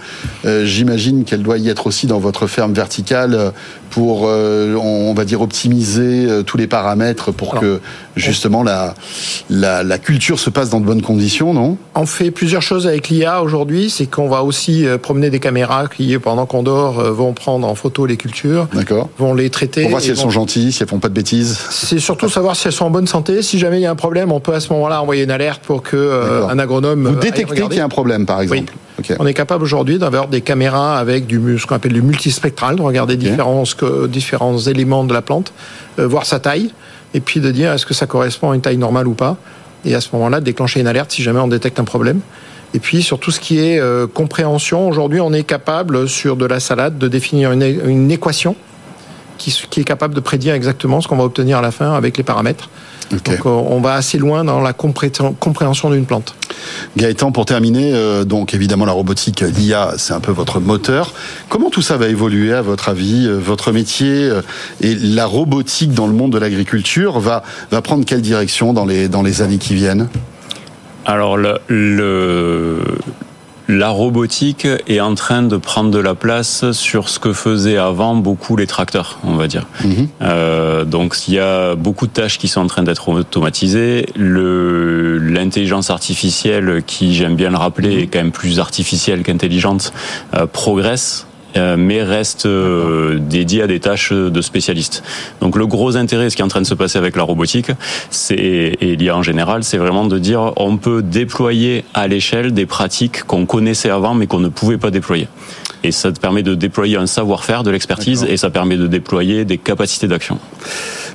euh, 0.46 0.66
j'imagine 0.66 1.26
qu'elle 1.26 1.44
doit 1.44 1.58
y 1.58 1.70
être 1.70 1.88
aussi 1.88 2.08
dans 2.08 2.20
votre 2.20 2.48
ferme 2.48 2.74
verticale 2.74 3.52
pour, 3.90 4.24
euh, 4.26 4.74
on 4.76 5.14
va 5.14 5.24
dire, 5.24 5.42
optimiser 5.42 6.26
euh, 6.28 6.42
tous 6.42 6.58
les 6.58 6.66
paramètres 6.66 7.32
pour 7.32 7.60
que 7.60 7.80
justement 8.16 8.64
la, 8.64 8.96
la, 9.50 9.98
culture 10.00 10.40
se 10.40 10.50
passe 10.50 10.72
dans 10.72 10.80
de 10.80 10.86
bonnes 10.86 11.04
conditions, 11.04 11.54
non? 11.54 11.78
On 11.94 12.08
fait 12.08 12.32
plusieurs 12.32 12.64
choses 12.64 12.88
avec 12.88 13.10
l'IA 13.10 13.44
aujourd'hui. 13.44 13.92
C'est 13.92 14.08
qu'on 14.08 14.28
va 14.28 14.44
aussi 14.44 14.86
promener 15.02 15.30
des 15.30 15.40
caméras 15.40 15.88
qui, 15.88 16.18
pendant 16.18 16.48
qu'on 16.48 16.64
dort, 16.64 16.94
vont 17.14 17.34
prendre 17.34 17.68
en 17.68 17.76
photo 17.76 18.06
les 18.08 18.18
cultures, 18.18 18.68
vont 19.20 19.36
les 19.36 19.50
traiter. 19.52 19.82
Pour 19.82 19.92
voir 19.92 20.02
si 20.02 20.10
elles 20.10 20.18
sont 20.18 20.32
gentilles, 20.32 20.72
si 20.72 20.82
elles 20.82 20.90
font 20.90 21.00
pas 21.00 21.10
de 21.10 21.14
bêtises. 21.14 21.60
C'est 21.70 22.00
surtout 22.00 22.30
savoir 22.30 22.56
si 22.56 22.68
elles 22.68 22.74
sont 22.74 22.86
en 22.86 22.90
bonne 22.90 23.08
santé. 23.08 23.44
Si 23.44 23.60
jamais 23.60 23.80
il 23.80 23.84
y 23.84 23.86
a 23.86 23.92
un 23.92 23.96
problème, 23.96 24.32
on 24.32 24.40
peut 24.40 24.54
à 24.54 24.60
ce 24.60 24.74
moment-là 24.74 25.02
envoyer 25.02 25.24
une 25.24 25.32
alerte 25.32 25.62
pour 25.64 25.84
que 25.84 26.50
un 26.50 26.58
agronome. 26.58 27.08
Vous 27.08 27.16
détectez 27.16 27.62
qu'il 27.62 27.78
y 27.78 27.80
a 27.80 27.86
un 27.86 27.90
problème, 27.90 28.13
par 28.26 28.42
exemple. 28.42 28.74
On 29.20 29.26
est 29.26 29.34
capable 29.34 29.64
aujourd'hui 29.64 29.98
d'avoir 29.98 30.28
des 30.28 30.42
caméras 30.42 30.98
avec 30.98 31.26
du 31.26 31.58
ce 31.60 31.66
qu'on 31.66 31.76
appelle 31.76 31.94
du 31.94 32.02
multispectral, 32.02 32.76
de 32.76 32.82
regarder 32.82 33.18
différents, 33.18 33.64
différents 34.08 34.58
éléments 34.60 35.04
de 35.04 35.14
la 35.14 35.22
plante, 35.22 35.54
euh, 36.00 36.08
voir 36.08 36.26
sa 36.26 36.40
taille, 36.40 36.72
et 37.14 37.20
puis 37.20 37.40
de 37.40 37.52
dire 37.52 37.72
est-ce 37.72 37.86
que 37.86 37.94
ça 37.94 38.06
correspond 38.06 38.52
à 38.52 38.56
une 38.56 38.62
taille 38.62 38.78
normale 38.78 39.08
ou 39.08 39.14
pas? 39.14 39.38
Et 39.86 39.96
à 39.96 40.02
ce 40.02 40.10
moment-là, 40.14 40.40
déclencher 40.40 40.80
une 40.80 40.88
alerte 40.88 41.12
si 41.12 41.24
jamais 41.24 41.40
on 41.40 41.48
détecte 41.48 41.80
un 41.80 41.84
problème. 41.84 42.22
Et 42.74 42.80
puis 42.80 43.04
sur 43.04 43.20
tout 43.20 43.32
ce 43.32 43.40
qui 43.40 43.60
est 43.60 43.80
euh, 43.80 44.08
compréhension, 44.08 44.88
aujourd'hui 44.88 45.20
on 45.22 45.32
est 45.34 45.44
capable 45.44 46.08
sur 46.08 46.36
de 46.36 46.46
la 46.46 46.60
salade 46.60 46.98
de 46.98 47.08
définir 47.08 47.52
une, 47.52 48.12
équation 48.12 48.56
qui, 49.44 49.68
qui, 49.70 49.82
est 49.82 49.84
capable 49.84 50.14
de 50.14 50.20
prédire 50.20 50.54
exactement 50.54 51.02
ce 51.02 51.08
qu'on 51.08 51.18
va 51.18 51.24
obtenir 51.24 51.58
à 51.58 51.62
la 51.62 51.72
fin 51.72 51.94
avec 51.94 52.18
les 52.18 52.24
paramètres. 52.24 52.70
Donc 53.12 53.28
euh, 53.30 53.50
on 53.50 53.82
va 53.82 53.94
assez 53.94 54.18
loin 54.18 54.44
dans 54.44 54.62
la 54.62 54.74
compréhension 54.74 55.90
d'une 55.92 56.06
plante. 56.06 56.36
Gaëtan, 56.98 57.32
pour 57.32 57.46
terminer, 57.46 57.94
euh, 57.94 58.24
donc 58.24 58.54
évidemment 58.54 58.86
la 58.86 58.94
robotique, 58.94 59.42
l'IA, 59.42 59.94
c'est 59.98 60.14
un 60.14 60.22
peu 60.22 60.32
votre 60.32 60.60
moteur. 60.60 61.14
Comment 61.50 61.70
tout 61.70 61.82
ça 61.82 61.98
va 61.98 62.08
évoluer 62.08 62.54
à 62.54 62.62
votre 62.62 62.90
avis 62.90 63.28
euh, 63.28 63.38
Votre 63.38 63.72
métier 63.72 64.32
et 64.82 64.96
la 64.96 65.26
robotique 65.26 65.94
dans 65.94 66.08
le 66.08 66.14
monde 66.14 66.32
de 66.32 66.38
l'agriculture 66.38 67.20
va, 67.20 67.44
va 67.72 67.82
prendre 67.82 68.06
quelle 68.06 68.22
direction 68.22 68.74
dans 68.74 68.86
les, 68.86 69.10
dans 69.10 69.22
les 69.22 69.42
années 69.42 69.58
qui 69.58 69.76
viennent? 69.76 70.08
Alors 71.06 71.36
le, 71.36 71.60
le, 71.68 72.80
la 73.68 73.90
robotique 73.90 74.68
est 74.88 75.00
en 75.00 75.16
train 75.16 75.44
de 75.44 75.58
prendre 75.58 75.92
de 75.92 76.00
la 76.00 76.16
place 76.16 76.72
sur 76.72 77.10
ce 77.10 77.20
que 77.20 77.34
faisaient 77.34 77.78
avant 77.78 78.16
beaucoup 78.16 78.56
les 78.56 78.68
tracteurs, 78.68 79.20
on 79.24 79.36
va 79.36 79.48
dire. 79.48 79.66
Mhm. 79.84 80.08
Euh, 80.22 80.86
donc 80.86 81.16
il 81.28 81.36
y 81.36 81.40
a 81.40 81.76
beaucoup 81.76 82.08
de 82.08 82.12
tâches 82.12 82.38
qui 82.38 82.48
sont 82.48 82.62
en 82.62 82.68
train 82.68 82.84
d'être 82.84 83.10
automatisées. 83.10 84.06
L'intelligence 84.16 85.90
artificielle, 85.90 86.84
qui 86.86 87.14
j'aime 87.16 87.36
bien 87.36 87.50
le 87.50 87.58
rappeler, 87.58 88.00
est 88.00 88.08
quand 88.08 88.20
même 88.20 88.32
plus 88.32 88.60
artificielle 88.60 89.24
qu'intelligente, 89.24 89.94
euh, 90.36 90.46
progresse 90.46 91.26
mais 91.78 92.04
reste 92.04 92.46
euh, 92.46 93.20
dédié 93.20 93.64
à 93.64 93.68
des 93.68 93.80
tâches 93.80 94.12
de 94.12 94.42
spécialistes. 94.42 95.04
Donc 95.42 95.56
le 95.56 95.68
gros 95.68 95.98
intérêt, 95.98 96.30
ce 96.30 96.36
qui 96.36 96.42
est 96.42 96.46
en 96.46 96.50
train 96.50 96.62
de 96.62 96.68
se 96.68 96.74
passer 96.74 96.98
avec 96.98 97.16
la 97.16 97.24
robotique, 97.24 97.72
c'est 98.10 98.34
et 98.36 98.96
l'IA 98.96 99.16
en 99.16 99.24
général, 99.24 99.64
c'est 99.64 99.78
vraiment 99.78 100.06
de 100.06 100.18
dire 100.20 100.54
on 100.58 100.78
peut 100.78 101.02
déployer 101.02 101.86
à 101.94 102.08
l'échelle 102.08 102.54
des 102.54 102.66
pratiques 102.66 103.24
qu'on 103.24 103.46
connaissait 103.46 103.90
avant 103.90 104.14
mais 104.14 104.28
qu'on 104.28 104.40
ne 104.40 104.50
pouvait 104.50 104.78
pas 104.78 104.92
déployer. 104.92 105.28
Et 105.84 105.92
ça 105.92 106.12
te 106.12 106.20
permet 106.20 106.44
de 106.44 106.56
déployer 106.56 106.98
un 106.98 107.08
savoir-faire, 107.08 107.64
de 107.64 107.72
l'expertise, 107.72 108.26
et 108.28 108.38
ça 108.38 108.50
permet 108.50 108.78
de 108.78 108.88
déployer 108.88 109.46
des 109.46 109.58
capacités 109.58 110.08
d'action. 110.08 110.40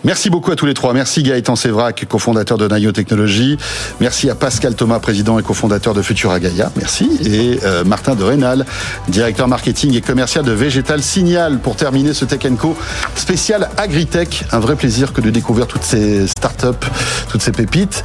Merci 0.05 0.31
beaucoup 0.31 0.53
à 0.53 0.57
tous 0.57 0.67
les 0.67 0.75
trois. 0.75 0.93
Merci 0.93 1.23
Gaëtan 1.23 1.57
Sévrac, 1.57 2.07
cofondateur 2.09 2.57
de 2.57 2.69
Nayo 2.69 2.93
Technologies. 2.93 3.57
Merci 4.01 4.31
à 4.31 4.37
Pascal 4.37 4.75
Thomas, 4.75 5.01
président 5.01 5.39
et 5.39 5.43
cofondateur 5.43 5.93
de 5.93 6.03
Futura 6.03 6.39
Gaia. 6.39 6.71
Merci. 6.77 7.11
Et 7.25 7.59
euh, 7.65 7.83
Martin 7.85 8.15
de 8.15 8.23
Rénal, 8.23 8.65
directeur 9.09 9.49
marketing 9.49 9.97
et 9.97 10.01
commercial 10.01 10.45
de 10.45 10.53
Végétal 10.53 11.03
Signal. 11.03 11.59
Pour 11.59 11.75
terminer 11.75 12.15
ce 12.15 12.25
Tech 12.25 12.41
Co 12.59 12.77
spécial 13.17 13.71
Agritech. 13.77 14.45
Un 14.53 14.61
vrai 14.61 14.77
plaisir 14.77 15.13
que 15.13 15.21
de 15.21 15.31
découvrir 15.31 15.67
toutes 15.67 15.83
ces 15.83 16.29
startups, 16.29 16.87
toutes 17.29 17.43
ces 17.43 17.53
pépites. 17.53 18.05